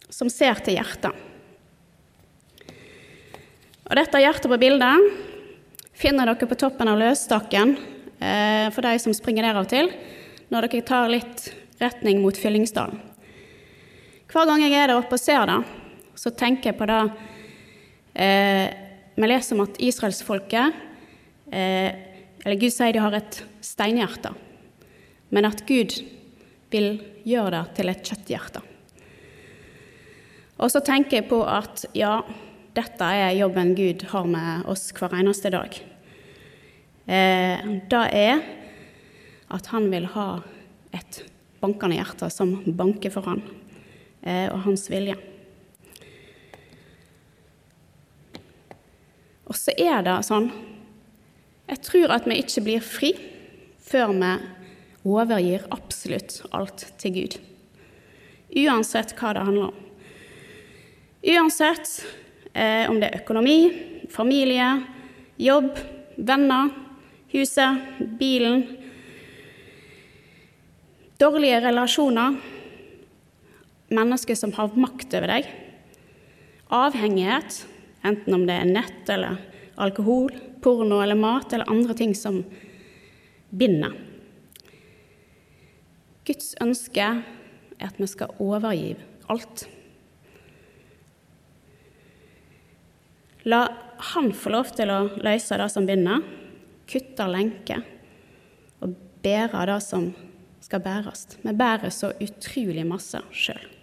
som 0.08 0.32
ser 0.32 0.64
til 0.64 0.80
hjertet. 0.80 1.12
Og 3.92 4.00
dette 4.00 4.24
hjertet 4.24 4.48
på 4.48 4.62
bildet 4.62 5.12
finner 6.00 6.32
dere 6.32 6.48
på 6.48 6.60
toppen 6.64 6.88
av 6.88 7.04
løsstakken 7.04 7.76
eh, 8.24 8.72
for 8.72 8.88
de 8.88 8.96
som 9.04 9.12
springer 9.12 9.50
der 9.50 9.60
av 9.60 9.68
til, 9.68 9.92
når 10.48 10.72
dere 10.72 10.88
tar 10.88 11.12
litt 11.12 11.50
retning 11.84 12.24
mot 12.24 12.40
Fyllingsdalen. 12.40 13.17
Hver 14.28 14.44
gang 14.44 14.60
jeg 14.60 14.76
er 14.76 14.90
der 14.92 15.00
oppe 15.00 15.16
og 15.16 15.22
ser 15.22 15.46
det, 15.48 15.58
så 16.20 16.34
tenker 16.36 16.74
jeg 16.74 16.78
på 16.80 16.88
det 16.90 17.00
eh, 18.20 18.68
Vi 19.16 19.30
leser 19.30 19.56
om 19.56 19.64
at 19.64 19.78
israelsfolket 19.80 20.82
eh, 21.48 21.92
Eller 22.44 22.60
Gud 22.60 22.74
sier 22.76 22.92
de 22.92 23.04
har 23.04 23.16
et 23.16 23.38
steinhjerte, 23.64 24.34
men 25.32 25.48
at 25.48 25.64
Gud 25.68 25.96
vil 26.72 26.90
gjøre 27.28 27.54
det 27.54 27.78
til 27.78 27.92
et 27.92 28.04
kjøtthjerte. 28.04 28.62
Og 30.58 30.72
så 30.72 30.82
tenker 30.84 31.20
jeg 31.20 31.28
på 31.30 31.42
at 31.48 31.86
ja, 31.96 32.22
dette 32.76 33.08
er 33.08 33.36
jobben 33.38 33.74
Gud 33.78 34.06
har 34.12 34.28
med 34.28 34.68
oss 34.72 34.90
hver 34.96 35.16
eneste 35.20 35.52
dag. 35.54 35.76
Eh, 37.08 37.68
det 37.92 38.04
er 38.16 38.44
at 39.56 39.72
han 39.72 39.88
vil 39.92 40.08
ha 40.16 40.30
et 40.96 41.22
bankende 41.64 42.00
hjerte 42.00 42.32
som 42.32 42.58
banker 42.68 43.14
for 43.14 43.28
han, 43.28 43.44
og 44.52 44.62
hans 44.66 44.86
vilje. 44.92 45.16
Og 49.48 49.56
så 49.56 49.72
er 49.80 50.02
det 50.04 50.18
sånn 50.28 50.50
Jeg 51.68 51.80
tror 51.84 52.12
at 52.16 52.28
vi 52.28 52.40
ikke 52.42 52.64
blir 52.66 52.84
fri 52.84 53.14
før 53.88 54.12
vi 54.16 54.32
overgir 55.08 55.66
absolutt 55.72 56.42
alt 56.52 56.84
til 57.00 57.16
Gud. 57.16 57.38
Uansett 58.68 59.16
hva 59.20 59.34
det 59.36 59.44
handler 59.48 59.70
om. 59.72 59.84
Uansett 61.28 61.92
Eh, 62.58 62.90
om 62.90 62.98
det 62.98 63.12
er 63.12 63.20
økonomi, 63.22 63.60
familie, 64.10 64.66
jobb, 65.38 65.76
venner, 66.18 66.72
huset, 67.30 67.84
bilen. 68.18 68.64
Dårlige 71.22 71.60
relasjoner. 71.68 72.40
Mennesker 73.88 74.36
som 74.36 74.52
har 74.58 74.76
makt 74.76 75.14
over 75.16 75.32
deg. 75.32 75.48
Avhengighet, 76.74 77.62
enten 78.04 78.36
om 78.36 78.44
det 78.48 78.58
er 78.60 78.68
nett 78.68 79.12
eller 79.14 79.40
alkohol, 79.80 80.34
porno 80.62 81.00
eller 81.04 81.16
mat 81.16 81.54
eller 81.54 81.70
andre 81.72 81.96
ting 81.96 82.16
som 82.18 82.42
binder. 83.50 83.96
Guds 86.28 86.54
ønske 86.60 87.06
er 87.08 87.88
at 87.88 88.00
vi 88.02 88.10
skal 88.10 88.34
overgi 88.44 88.96
alt. 89.32 89.68
La 93.48 93.62
han 94.12 94.34
få 94.36 94.52
lov 94.52 94.74
til 94.76 94.92
å 94.92 95.00
løse 95.24 95.58
det 95.62 95.70
som 95.72 95.88
binder, 95.88 96.26
kutte 96.90 97.30
lenker 97.32 97.86
og 98.84 98.98
bære 99.24 99.64
det 99.72 99.80
som 99.86 100.12
skal 100.64 100.84
bæres. 100.84 101.38
Vi 101.46 101.56
bærer 101.56 101.94
så 101.94 102.12
utrolig 102.20 102.84
masse 102.88 103.24
sjøl. 103.32 103.77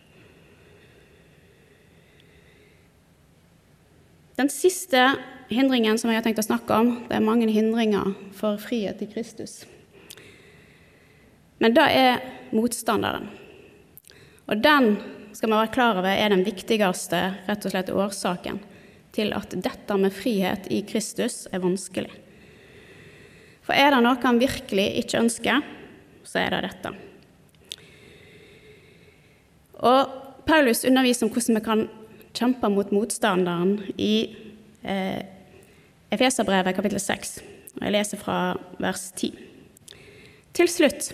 Den 4.34 4.50
siste 4.50 5.12
hindringen 5.48 5.98
som 5.98 6.10
jeg 6.10 6.18
har 6.18 6.24
tenkt 6.26 6.42
å 6.42 6.46
snakke 6.46 6.74
om, 6.74 6.90
det 7.06 7.18
er 7.18 7.22
mange 7.22 7.46
hindringer 7.54 8.16
for 8.34 8.58
frihet 8.58 9.02
i 9.04 9.08
Kristus. 9.10 9.62
Men 11.62 11.76
det 11.76 11.86
er 11.94 12.24
motstanderen. 12.50 13.28
Og 14.50 14.58
den 14.58 14.96
skal 15.34 15.50
vi 15.50 15.54
være 15.54 15.72
klar 15.74 16.00
over 16.00 16.10
er 16.10 16.34
den 16.34 16.42
viktigste 16.46 17.22
rett 17.46 17.64
og 17.66 17.74
slett 17.74 17.94
årsaken 17.94 18.58
til 19.14 19.30
at 19.38 19.54
dette 19.54 19.96
med 19.98 20.14
frihet 20.14 20.66
i 20.74 20.82
Kristus 20.86 21.44
er 21.54 21.62
vanskelig. 21.62 22.10
For 23.64 23.78
er 23.78 23.94
det 23.94 24.02
noe 24.04 24.18
han 24.20 24.42
virkelig 24.42 24.90
ikke 25.04 25.22
ønsker, 25.22 25.62
så 26.26 26.42
er 26.42 26.56
det 26.56 26.64
dette. 26.66 26.92
Og 29.84 30.20
Paulus 30.44 30.82
underviser 30.84 31.26
om 31.26 31.32
hvordan 31.32 31.60
vi 31.60 31.64
kan 31.64 31.86
kjemper 32.34 32.72
mot 32.72 32.90
motstanderen 32.94 33.78
i 33.98 34.14
eh, 34.82 35.22
Efeserbrevet 36.14 36.76
kapittel 36.76 37.02
6. 37.02 37.36
Og 37.78 37.82
jeg 37.86 37.94
leser 37.94 38.20
fra 38.20 38.38
vers 38.82 39.08
10. 39.16 39.32
Til 40.54 40.70
slutt, 40.70 41.10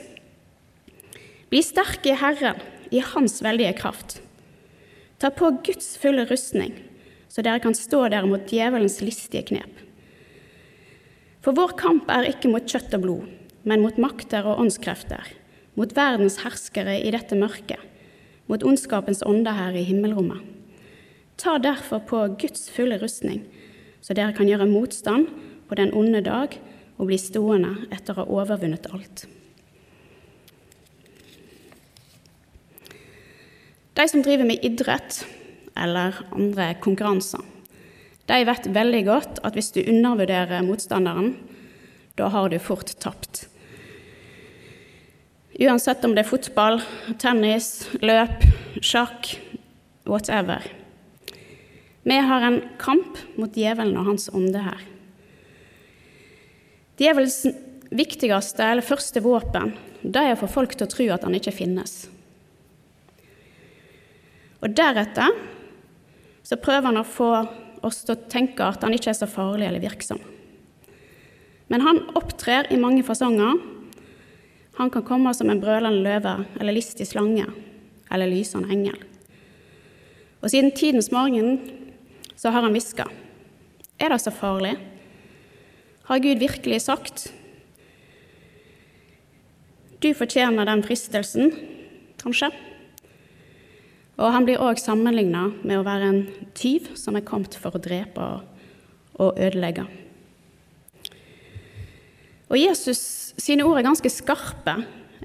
bli 1.50 1.62
sterke 1.64 2.12
i 2.12 2.18
Herren, 2.20 2.61
i 2.92 3.00
Hans 3.12 3.38
veldige 3.44 3.72
kraft. 3.78 4.18
Ta 5.20 5.30
på 5.33 5.52
Guds 5.64 5.94
fulle 6.00 6.26
rustning, 6.28 6.74
så 7.30 7.44
dere 7.44 7.62
kan 7.62 7.76
stå 7.76 8.06
der 8.12 8.26
mot 8.28 8.44
djevelens 8.50 9.00
listige 9.04 9.46
knep. 9.52 9.72
For 11.40 11.56
vår 11.56 11.76
kamp 11.80 12.11
er 12.12 12.28
ikke 12.28 12.50
mot 12.52 12.66
kjøtt 12.68 12.92
og 12.98 13.04
blod, 13.06 13.28
men 13.64 13.85
mot 13.85 13.96
makter 14.00 14.44
og 14.48 14.61
åndskrefter, 14.61 15.24
mot 15.78 15.92
verdens 15.96 16.40
herskere 16.44 16.98
i 17.00 17.12
dette 17.14 17.38
mørket, 17.38 17.80
mot 18.50 18.64
ondskapens 18.66 19.22
ånde 19.24 19.52
her 19.56 19.76
i 19.78 19.87
himmelrommet. 19.88 20.60
Ta 21.40 21.59
derfor 21.59 21.98
på 22.05 22.18
Guds 22.40 22.68
fulle 22.70 22.98
rustning, 23.00 23.46
så 24.05 24.12
dere 24.12 24.35
kan 24.37 24.48
gjøre 24.48 24.68
motstand 24.68 25.31
på 25.68 25.76
den 25.79 25.92
onde 25.96 26.20
dag 26.20 26.53
og 26.98 27.07
bli 27.09 27.16
stående 27.16 27.87
etter 27.88 28.12
å 28.12 28.20
ha 28.20 28.40
overvunnet 28.42 28.88
alt. 28.92 29.22
De 33.96 34.05
som 34.09 34.20
driver 34.24 34.50
med 34.50 34.66
idrett 34.68 35.22
eller 35.81 36.18
andre 36.37 36.74
konkurranser, 36.85 37.40
de 38.29 38.42
vet 38.46 38.68
veldig 38.76 39.00
godt 39.09 39.40
at 39.40 39.57
hvis 39.57 39.72
du 39.72 39.81
undervurderer 39.81 40.66
motstanderen, 40.66 41.33
da 42.20 42.29
har 42.29 42.53
du 42.53 42.59
fort 42.61 42.92
tapt. 43.00 43.46
Uansett 45.61 46.05
om 46.05 46.12
det 46.12 46.26
er 46.26 46.31
fotball, 46.35 46.83
tennis, 47.20 47.88
løp, 48.05 48.44
sjakk, 48.85 49.33
whatever. 50.05 50.80
Vi 52.03 52.17
har 52.17 52.43
en 52.47 52.63
kamp 52.81 53.19
mot 53.37 53.57
djevelen 53.57 53.99
og 54.01 54.09
hans 54.09 54.31
ånde 54.33 54.63
her. 54.65 54.81
Djevelens 57.01 57.45
viktigste 57.91 58.65
eller 58.65 58.87
første 58.87 59.23
våpen 59.25 59.75
det 60.01 60.21
er 60.21 60.35
å 60.35 60.41
få 60.41 60.49
folk 60.49 60.75
til 60.75 60.87
å 60.87 60.93
tro 60.93 61.07
at 61.13 61.25
han 61.27 61.37
ikke 61.37 61.53
finnes. 61.53 62.07
Og 64.61 64.73
deretter 64.77 65.33
så 66.45 66.57
prøver 66.61 66.89
han 66.89 67.01
å 67.01 67.07
få 67.07 67.31
oss 67.85 68.03
til 68.05 68.17
å 68.17 68.29
tenke 68.33 68.65
at 68.65 68.85
han 68.85 68.97
ikke 68.97 69.13
er 69.13 69.19
så 69.19 69.29
farlig 69.29 69.69
eller 69.69 69.83
virksom. 69.83 70.21
Men 71.71 71.85
han 71.85 72.03
opptrer 72.19 72.69
i 72.73 72.81
mange 72.81 73.05
fasonger. 73.07 73.61
Han 74.81 74.91
kan 74.91 75.05
komme 75.07 75.33
som 75.37 75.53
en 75.53 75.61
brølende 75.63 76.03
løve 76.05 76.35
eller 76.59 76.77
listig 76.77 77.07
slange 77.09 77.47
eller 78.11 78.31
lysende 78.31 78.73
engel. 78.73 78.99
Og 80.41 80.51
siden 80.51 80.73
tidens 80.75 81.11
morgen 81.13 81.61
så 82.40 82.48
har 82.48 82.64
han 82.64 82.72
hviska. 82.72 83.05
Er 84.00 84.09
det 84.09 84.22
så 84.22 84.33
farlig? 84.33 84.79
Har 86.09 86.18
Gud 86.24 86.38
virkelig 86.40 86.81
sagt? 86.87 87.26
Du 90.00 90.09
fortjener 90.16 90.64
den 90.64 90.81
fristelsen, 90.81 91.53
kanskje? 92.22 92.48
Og 94.16 94.33
han 94.33 94.46
blir 94.48 94.62
òg 94.64 94.81
sammenligna 94.81 95.50
med 95.61 95.76
å 95.76 95.85
være 95.85 96.09
en 96.09 96.22
tyv 96.57 96.88
som 96.96 97.18
er 97.18 97.26
kommet 97.29 97.59
for 97.61 97.76
å 97.76 97.83
drepe 97.83 98.29
og 99.20 99.37
ødelegge. 99.37 99.85
Og 102.48 102.57
Jesus 102.57 103.03
sine 103.37 103.66
ord 103.68 103.83
er 103.83 103.87
ganske 103.87 104.12
skarpe 104.12 104.79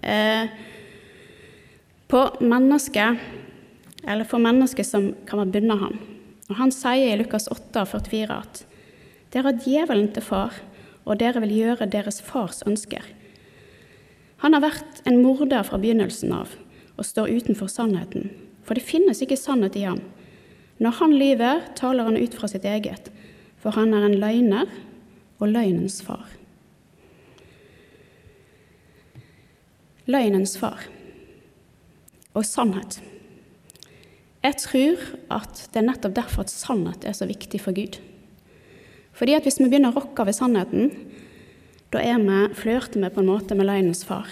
eh, 0.03 0.51
på 2.11 2.25
mennesket, 2.43 3.23
eller 4.03 4.27
for 4.27 4.43
mennesker 4.43 4.83
som 4.83 5.09
kan 5.25 5.41
være 5.41 5.55
bundet 5.55 5.81
ham. 5.85 5.95
Og 6.49 6.55
Han 6.59 6.71
sier 6.73 7.13
i 7.13 7.17
Lukas 7.19 7.47
8, 7.51 7.85
44 7.89 8.37
at 8.37 8.63
dere 9.33 9.49
har 9.49 9.61
djevelen 9.65 10.11
til 10.15 10.23
far, 10.23 10.53
og 11.05 11.19
dere 11.19 11.41
vil 11.43 11.53
gjøre 11.53 11.89
deres 11.91 12.21
fars 12.23 12.61
ønsker. 12.65 13.03
Han 14.43 14.55
har 14.55 14.63
vært 14.63 15.01
en 15.09 15.21
morder 15.23 15.65
fra 15.67 15.79
begynnelsen 15.81 16.33
av 16.35 16.53
og 16.95 17.07
står 17.07 17.33
utenfor 17.35 17.67
sannheten, 17.67 18.29
for 18.63 18.77
det 18.77 18.85
finnes 18.87 19.19
ikke 19.21 19.37
sannhet 19.39 19.75
i 19.75 19.83
ham. 19.83 19.99
Når 20.79 20.97
han 20.99 21.15
lyver, 21.15 21.61
taler 21.75 22.07
han 22.07 22.19
ut 22.19 22.35
fra 22.35 22.47
sitt 22.51 22.65
eget, 22.67 23.09
for 23.59 23.75
han 23.75 23.93
er 23.95 24.07
en 24.07 24.17
løgner 24.21 24.71
og 25.39 25.51
løgnens 25.51 26.01
far. 26.05 26.29
Løgnens 30.05 30.55
far 30.61 30.85
og 32.35 32.45
sannhet. 32.45 32.99
Jeg 34.45 34.59
tror 34.61 35.05
at 35.33 35.61
det 35.73 35.79
er 35.81 35.87
nettopp 35.87 36.13
derfor 36.19 36.45
at 36.45 36.53
sannhet 36.53 37.05
er 37.07 37.15
så 37.17 37.25
viktig 37.25 37.63
for 37.63 37.73
Gud. 37.73 37.97
Fordi 39.15 39.33
at 39.33 39.47
hvis 39.47 39.57
vi 39.57 39.69
begynner 39.71 39.93
å 39.93 40.01
rokke 40.03 40.25
ved 40.27 40.37
sannheten, 40.37 40.91
da 41.89 42.01
er 42.03 42.19
vi, 42.21 42.41
flørter 42.53 43.01
vi 43.01 43.09
på 43.15 43.23
en 43.23 43.31
måte 43.31 43.57
med 43.57 43.65
løgnens 43.65 44.03
far. 44.05 44.29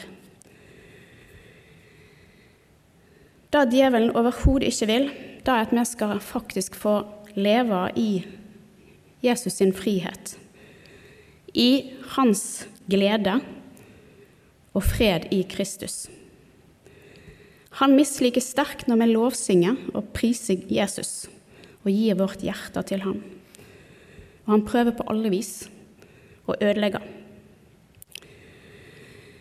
Det 3.54 3.68
djevelen 3.72 4.14
overhodet 4.18 4.70
ikke 4.74 4.90
vil, 4.90 5.10
det 5.46 5.50
er 5.50 5.66
at 5.66 5.74
vi 5.74 5.84
skal 5.86 6.22
faktisk 6.22 6.78
få 6.78 6.96
leve 7.38 7.84
i 7.98 8.10
Jesus 9.24 9.60
sin 9.62 9.74
frihet. 9.74 10.36
I 11.54 11.94
hans 12.18 12.66
glede 12.90 13.40
og 14.74 14.84
fred 14.84 15.30
i 15.32 15.44
Kristus. 15.50 16.08
Han 17.80 17.96
misliker 17.98 18.44
sterkt 18.44 18.86
når 18.90 19.00
vi 19.02 19.10
lovsynger 19.14 19.80
og 19.98 20.12
priser 20.14 20.62
Jesus 20.70 21.26
og 21.84 21.90
gir 21.90 22.20
vårt 22.20 22.44
hjerte 22.46 22.84
til 22.88 23.02
ham. 23.04 23.18
Og 24.46 24.52
han 24.54 24.66
prøver 24.68 24.96
på 24.96 25.08
alle 25.10 25.32
vis 25.34 25.66
å 26.46 26.56
ødelegge. 26.60 27.02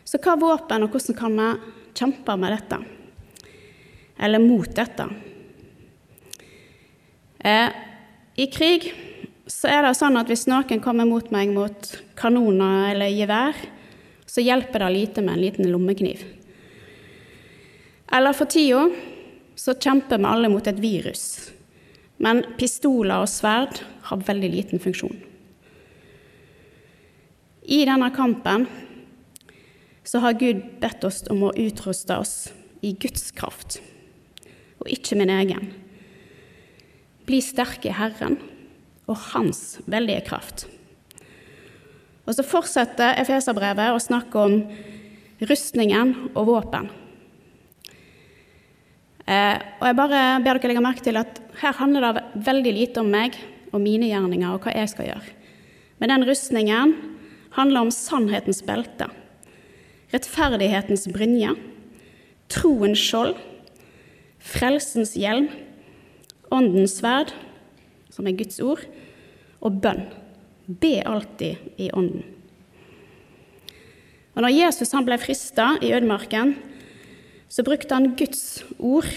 Så 0.07 0.21
hva 0.23 0.37
våpen, 0.37 0.85
og 0.85 0.93
hvordan 0.93 1.17
kan 1.19 1.39
vi 1.39 1.49
kjempe 1.97 2.37
med 2.41 2.53
dette? 2.57 2.81
Eller 4.23 4.43
mot 4.43 4.69
dette? 4.77 5.07
Eh, 7.43 7.71
I 8.37 8.47
krig 8.53 8.91
så 9.51 9.71
er 9.73 9.83
det 9.85 9.97
sånn 9.99 10.19
at 10.21 10.29
hvis 10.31 10.47
noen 10.51 10.83
kommer 10.85 11.09
mot 11.09 11.33
meg 11.35 11.51
mot 11.53 11.89
kanoner 12.19 12.93
eller 12.93 13.13
gevær, 13.13 13.57
så 14.29 14.45
hjelper 14.45 14.85
det 14.85 14.93
lite 14.95 15.25
med 15.25 15.37
en 15.37 15.43
liten 15.43 15.69
lommekniv. 15.73 16.23
Eller 18.13 18.37
for 18.37 18.51
tida 18.51 18.87
så 19.57 19.75
kjemper 19.75 20.21
vi 20.21 20.29
alle 20.29 20.51
mot 20.53 20.67
et 20.67 20.81
virus. 20.81 21.53
Men 22.23 22.45
pistoler 22.59 23.25
og 23.25 23.31
sverd 23.31 23.81
har 24.09 24.27
veldig 24.27 24.51
liten 24.53 24.83
funksjon. 24.83 25.17
I 27.63 27.85
denne 27.87 28.11
kampen 28.15 28.67
så 30.05 30.21
har 30.23 30.37
Gud 30.39 30.61
bedt 30.83 31.05
oss 31.07 31.23
om 31.31 31.45
å 31.47 31.55
utruste 31.57 32.19
oss 32.19 32.35
i 32.83 32.93
Guds 32.99 33.31
kraft, 33.35 33.79
og 34.83 34.91
ikke 34.91 35.17
min 35.19 35.31
egen. 35.31 35.71
Bli 37.27 37.39
sterke 37.45 37.93
i 37.93 37.95
Herren 37.95 38.41
og 39.07 39.19
Hans 39.31 39.79
veldige 39.87 40.25
kraft. 40.27 40.67
Og 42.27 42.35
så 42.35 42.45
fortsetter 42.47 43.17
Efeserbrevet 43.23 43.95
å 43.95 44.03
snakke 44.03 44.43
om 44.43 44.59
rustningen 45.43 46.15
og 46.35 46.51
våpen. 46.51 46.91
Eh, 49.27 49.59
og 49.79 49.87
jeg 49.87 49.99
bare 49.99 50.21
ber 50.43 50.59
dere 50.59 50.73
legge 50.73 50.83
merke 50.83 51.05
til 51.05 51.19
at 51.21 51.39
her 51.61 51.77
handler 51.79 52.09
det 52.09 52.25
veldig 52.49 52.73
lite 52.75 53.03
om 53.05 53.11
meg 53.13 53.37
og 53.73 53.81
mine 53.83 54.09
gjerninger 54.11 54.51
og 54.51 54.65
hva 54.65 54.75
jeg 54.75 54.91
skal 54.91 55.11
gjøre. 55.13 55.37
Men 56.03 56.11
den 56.11 56.27
rustningen 56.27 56.97
handler 57.55 57.85
om 57.85 57.93
sannhetens 57.95 58.63
belte, 58.67 59.07
rettferdighetens 60.13 61.07
brynje, 61.15 61.53
troens 62.53 62.99
skjold, 62.99 63.37
frelsens 64.43 65.15
hjelm, 65.17 65.47
åndens 66.53 66.99
sverd, 66.99 67.31
som 68.13 68.27
er 68.27 68.37
Guds 68.37 68.59
ord, 68.61 68.83
og 69.63 69.79
bønn. 69.85 70.05
Be 70.67 70.99
alltid 71.07 71.81
i 71.81 71.89
Ånden. 71.95 72.25
Og 74.33 74.45
når 74.45 74.55
Jesus 74.55 74.93
ble 75.05 75.19
frista 75.21 75.75
i 75.85 75.93
ødemarken, 75.93 76.55
så 77.53 77.63
brukte 77.63 77.95
han 77.95 78.15
Guds 78.17 78.63
ord 78.79 79.09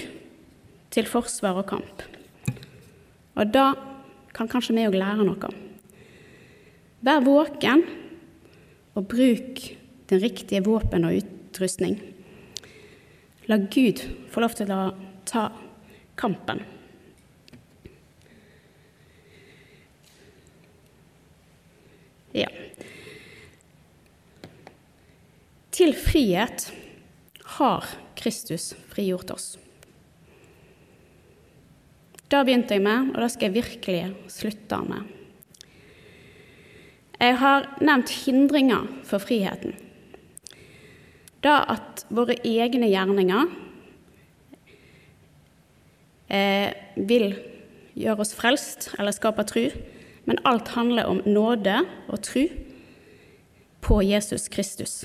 til 0.92 1.08
forsvar 1.08 1.62
og 1.62 1.70
kamp. 1.70 2.04
Og 3.40 3.54
da 3.54 3.70
kan 4.36 4.50
kanskje 4.52 4.76
vi 4.76 4.84
òg 4.90 4.98
lære 5.00 5.24
noe. 5.24 5.52
Vær 7.06 7.24
våken 7.24 7.86
og 8.96 9.08
bruk 9.08 9.64
den 10.12 10.24
riktige 10.24 10.66
våpen 10.68 11.08
og 11.08 11.22
utrustning. 11.22 11.96
La 13.48 13.60
Gud 13.62 14.04
få 14.32 14.44
lov 14.44 14.56
til 14.60 14.72
å 14.74 14.92
ta 15.30 15.48
kampen. 16.20 16.64
Ja. 22.36 22.50
Til 25.76 25.96
frihet 25.96 26.74
har 27.58 27.86
Kristus 28.20 28.74
frigjort 28.92 29.32
oss. 29.36 29.48
Det 32.28 32.42
begynte 32.44 32.76
jeg 32.76 32.84
med, 32.84 33.14
og 33.14 33.22
det 33.22 33.30
skal 33.32 33.48
jeg 33.50 33.58
virkelig 33.60 34.00
slutte 34.34 34.80
med. 34.88 35.12
Jeg 37.22 37.38
har 37.40 37.68
nevnt 37.80 38.12
hindringer 38.26 38.90
for 39.08 39.24
friheten. 39.24 39.78
Da 41.46 41.62
at 41.72 42.04
våre 42.10 42.36
egne 42.44 42.90
gjerninger 42.90 43.52
eh, 46.28 46.74
vil 46.98 47.30
gjøre 47.96 48.26
oss 48.26 48.36
frelst 48.36 48.90
eller 48.98 49.16
skape 49.16 49.46
tru, 49.48 49.70
men 50.26 50.42
alt 50.50 50.74
handler 50.76 51.08
om 51.08 51.22
nåde 51.30 51.84
og 52.10 52.24
tru 52.26 52.48
på 53.86 54.02
Jesus 54.04 54.50
Kristus. 54.50 55.04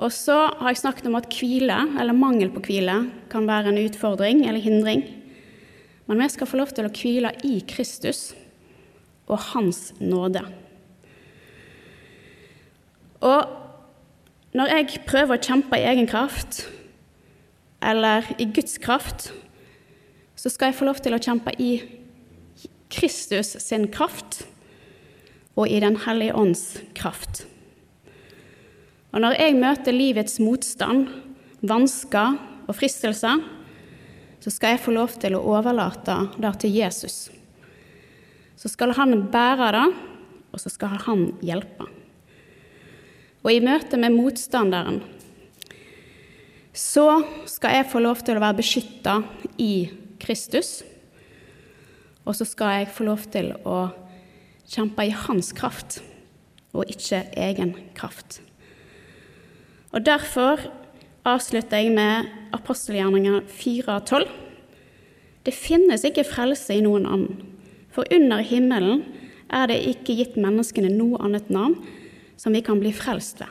Og 0.00 0.12
så 0.16 0.36
har 0.56 0.72
jeg 0.72 0.80
snakket 0.80 1.08
om 1.10 1.18
at 1.18 1.28
hvile, 1.28 1.76
eller 2.00 2.16
mangel 2.16 2.48
på 2.54 2.62
hvile, 2.64 3.02
kan 3.32 3.48
være 3.48 3.68
en 3.68 3.82
utfordring 3.82 4.46
eller 4.48 4.62
hindring. 4.64 5.04
Men 6.08 6.22
vi 6.22 6.28
skal 6.32 6.48
få 6.48 6.56
lov 6.56 6.72
til 6.72 6.88
å 6.88 6.92
hvile 6.94 7.34
i 7.44 7.58
Kristus 7.68 8.30
og 9.28 9.38
Hans 9.52 9.90
nåde. 10.00 10.42
Og 13.20 13.52
når 14.56 14.72
jeg 14.72 15.02
prøver 15.06 15.36
å 15.36 15.44
kjempe 15.44 15.78
i 15.78 15.86
egen 15.92 16.08
kraft, 16.10 16.64
eller 17.84 18.24
i 18.40 18.48
Guds 18.48 18.80
kraft, 18.80 19.30
så 20.36 20.48
skal 20.48 20.70
jeg 20.70 20.80
få 20.80 20.88
lov 20.88 21.04
til 21.04 21.16
å 21.16 21.20
kjempe 21.20 21.52
i 21.60 21.74
Kristus 22.90 23.52
sin 23.60 23.86
kraft 23.92 24.42
og 25.54 25.68
i 25.68 25.78
Den 25.84 26.00
hellige 26.06 26.34
ånds 26.36 26.80
kraft. 26.96 27.44
Og 29.10 29.22
når 29.22 29.38
jeg 29.40 29.58
møter 29.58 29.96
livets 29.96 30.38
motstand, 30.42 31.08
vansker 31.66 32.36
og 32.68 32.76
fristelser, 32.78 33.42
så 34.40 34.52
skal 34.54 34.74
jeg 34.74 34.82
få 34.84 34.94
lov 34.94 35.16
til 35.20 35.36
å 35.36 35.42
overlate 35.52 36.16
det 36.40 36.52
til 36.62 36.76
Jesus. 36.78 37.28
Så 38.56 38.70
skal 38.70 38.94
han 38.96 39.26
bære 39.32 39.70
det, 39.76 39.86
og 40.50 40.62
så 40.62 40.72
skal 40.72 41.00
han 41.04 41.26
hjelpe. 41.44 41.88
Og 43.40 43.52
i 43.52 43.62
møte 43.64 43.98
med 44.00 44.14
motstanderen 44.14 45.00
så 46.76 47.22
skal 47.50 47.80
jeg 47.80 47.88
få 47.90 48.02
lov 48.04 48.20
til 48.24 48.38
å 48.38 48.42
være 48.44 48.60
beskytta 48.60 49.16
i 49.60 49.90
Kristus. 50.22 50.84
Og 52.22 52.36
så 52.36 52.46
skal 52.46 52.78
jeg 52.78 52.92
få 52.94 53.08
lov 53.08 53.24
til 53.32 53.50
å 53.66 53.88
kjempe 54.70 55.08
i 55.08 55.16
hans 55.26 55.50
kraft, 55.56 55.98
og 56.70 56.86
ikke 56.92 57.24
egen 57.48 57.74
kraft. 57.98 58.38
Og 59.90 60.06
Derfor 60.06 60.60
avslutter 61.26 61.82
jeg 61.82 61.92
med 61.92 62.28
apostelgjerninger 62.54 63.40
4,12. 63.50 64.28
Det 65.46 65.54
finnes 65.54 66.04
ikke 66.04 66.24
frelse 66.28 66.76
i 66.76 66.84
noen 66.84 67.08
annen, 67.08 67.40
for 67.90 68.06
under 68.14 68.44
himmelen 68.44 69.02
er 69.50 69.66
det 69.66 69.80
ikke 69.90 70.14
gitt 70.20 70.36
menneskene 70.38 70.92
noe 70.94 71.18
annet 71.24 71.48
navn 71.50 71.74
som 72.38 72.54
vi 72.54 72.62
kan 72.64 72.78
bli 72.80 72.92
frelst 72.94 73.40
ved. 73.42 73.50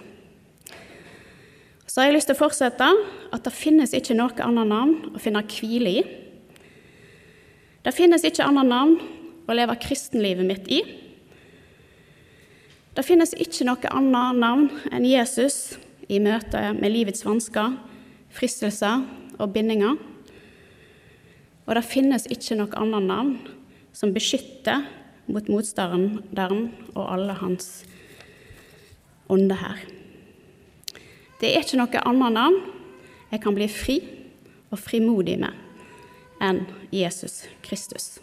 Så 1.90 2.02
har 2.02 2.08
jeg 2.08 2.20
lyst 2.20 2.30
til 2.30 2.38
å 2.38 2.40
fortsette 2.40 2.88
at 3.34 3.44
det 3.44 3.54
finnes 3.54 3.94
ikke 3.98 4.16
noe 4.16 4.46
annet 4.46 4.70
navn 4.70 4.96
å 5.18 5.22
finne 5.22 5.42
hvile 5.50 5.92
i. 6.00 6.04
Det 7.84 7.94
finnes 7.98 8.24
ikke 8.24 8.46
annet 8.46 8.70
navn 8.70 8.96
å 9.50 9.58
leve 9.58 9.76
kristenlivet 9.82 10.48
mitt 10.48 10.72
i. 10.72 10.80
Det 12.96 13.04
finnes 13.04 13.34
ikke 13.36 13.68
noe 13.68 13.92
annet 13.92 14.40
navn 14.40 14.68
enn 14.94 15.08
Jesus 15.10 15.80
i 16.10 16.20
møte 16.22 16.62
med 16.78 16.92
livets 16.94 17.24
vansker, 17.26 17.76
fristelser 18.34 19.06
og 19.38 19.54
bindinger. 19.54 19.98
Og 21.70 21.78
det 21.78 21.86
finnes 21.86 22.26
ikke 22.34 22.58
noe 22.58 22.74
annet 22.82 23.06
navn 23.06 23.36
som 23.94 24.14
beskytter 24.16 24.88
mot 25.30 25.50
motstanderen 25.52 26.72
og 26.96 27.04
alle 27.06 27.36
hans 27.38 27.84
ånder 29.30 29.62
her. 29.62 29.82
Det 31.40 31.54
er 31.54 31.64
ikke 31.64 31.80
noe 31.80 32.02
annet 32.10 32.36
navn 32.36 32.60
jeg 33.30 33.44
kan 33.44 33.56
bli 33.56 33.70
fri 33.70 34.00
og 34.74 34.82
frimodig 34.82 35.38
med 35.42 35.54
enn 36.44 36.64
Jesus 36.96 37.44
Kristus. 37.66 38.18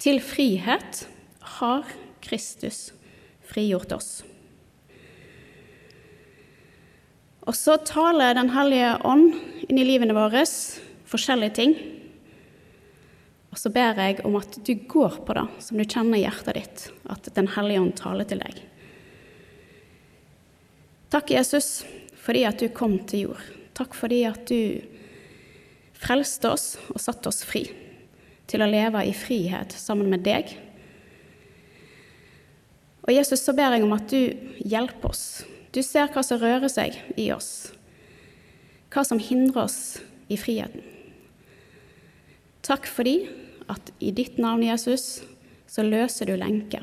Til 0.00 0.20
frihet 0.22 1.04
har 1.58 1.88
Kristus 2.24 2.90
frigjort 3.46 3.92
oss. 3.96 4.22
Og 7.46 7.54
så 7.54 7.76
taler 7.86 8.34
Den 8.34 8.50
hellige 8.50 8.96
ånd 9.06 9.34
inn 9.68 9.78
i 9.78 9.86
livene 9.86 10.16
våre 10.16 10.42
forskjellige 11.06 11.54
ting. 11.54 11.76
Og 13.54 13.60
så 13.60 13.70
ber 13.72 13.96
jeg 14.02 14.20
om 14.26 14.34
at 14.36 14.58
du 14.66 14.74
går 14.90 15.20
på 15.24 15.36
det 15.38 15.46
som 15.64 15.78
du 15.78 15.86
kjenner 15.86 16.18
i 16.18 16.24
hjertet 16.26 16.58
ditt, 16.58 16.88
at 17.08 17.30
Den 17.38 17.48
hellige 17.54 17.84
ånd 17.84 17.94
taler 17.98 18.26
til 18.28 18.42
deg. 18.42 18.58
Takk, 21.14 21.30
Jesus, 21.30 21.86
fordi 22.18 22.42
at 22.44 22.58
du 22.58 22.68
kom 22.74 22.98
til 23.06 23.28
jord. 23.28 23.48
Takk 23.78 23.94
fordi 23.94 24.24
at 24.26 24.42
du 24.50 24.82
frelste 25.96 26.50
oss 26.50 26.74
og 26.90 27.00
satte 27.00 27.30
oss 27.30 27.44
fri 27.46 27.62
til 28.50 28.62
å 28.62 28.68
leve 28.68 29.06
i 29.06 29.14
frihet 29.16 29.72
sammen 29.78 30.10
med 30.10 30.26
deg. 30.26 30.50
Og 33.06 33.14
Jesus, 33.14 33.40
så 33.46 33.54
ber 33.54 33.76
jeg 33.76 33.86
om 33.86 33.94
at 33.94 34.10
du 34.10 34.66
hjelper 34.66 35.14
oss 35.14 35.26
du 35.76 35.82
ser 35.84 36.08
hva 36.12 36.22
som 36.24 36.40
rører 36.40 36.70
seg 36.72 36.96
i 37.20 37.28
oss, 37.34 37.70
hva 38.88 39.04
som 39.04 39.20
hindrer 39.20 39.66
oss 39.66 39.80
i 40.32 40.38
friheten. 40.40 40.80
Takk 42.64 42.88
fordi 42.88 43.18
at 43.70 43.92
i 44.00 44.12
ditt 44.16 44.40
navn, 44.42 44.64
Jesus, 44.64 45.20
så 45.68 45.84
løser 45.84 46.30
du 46.30 46.36
lenker. 46.38 46.82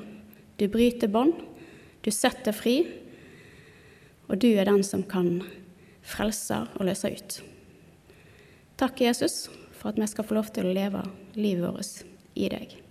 Du 0.62 0.68
bryter 0.72 1.10
bånd, 1.12 1.34
du 2.06 2.12
setter 2.14 2.56
fri, 2.56 2.78
og 4.30 4.38
du 4.44 4.52
er 4.54 4.70
den 4.70 4.86
som 4.86 5.04
kan 5.04 5.42
frelse 6.06 6.62
og 6.78 6.88
løse 6.88 7.10
ut. 7.10 7.42
Takk, 8.78 9.02
Jesus, 9.02 9.48
for 9.74 9.92
at 9.92 10.00
vi 10.00 10.08
skal 10.12 10.28
få 10.28 10.38
lov 10.38 10.54
til 10.54 10.70
å 10.70 10.76
leve 10.76 11.04
livet 11.34 11.74
vårt 11.74 12.08
i 12.38 12.50
deg. 12.54 12.83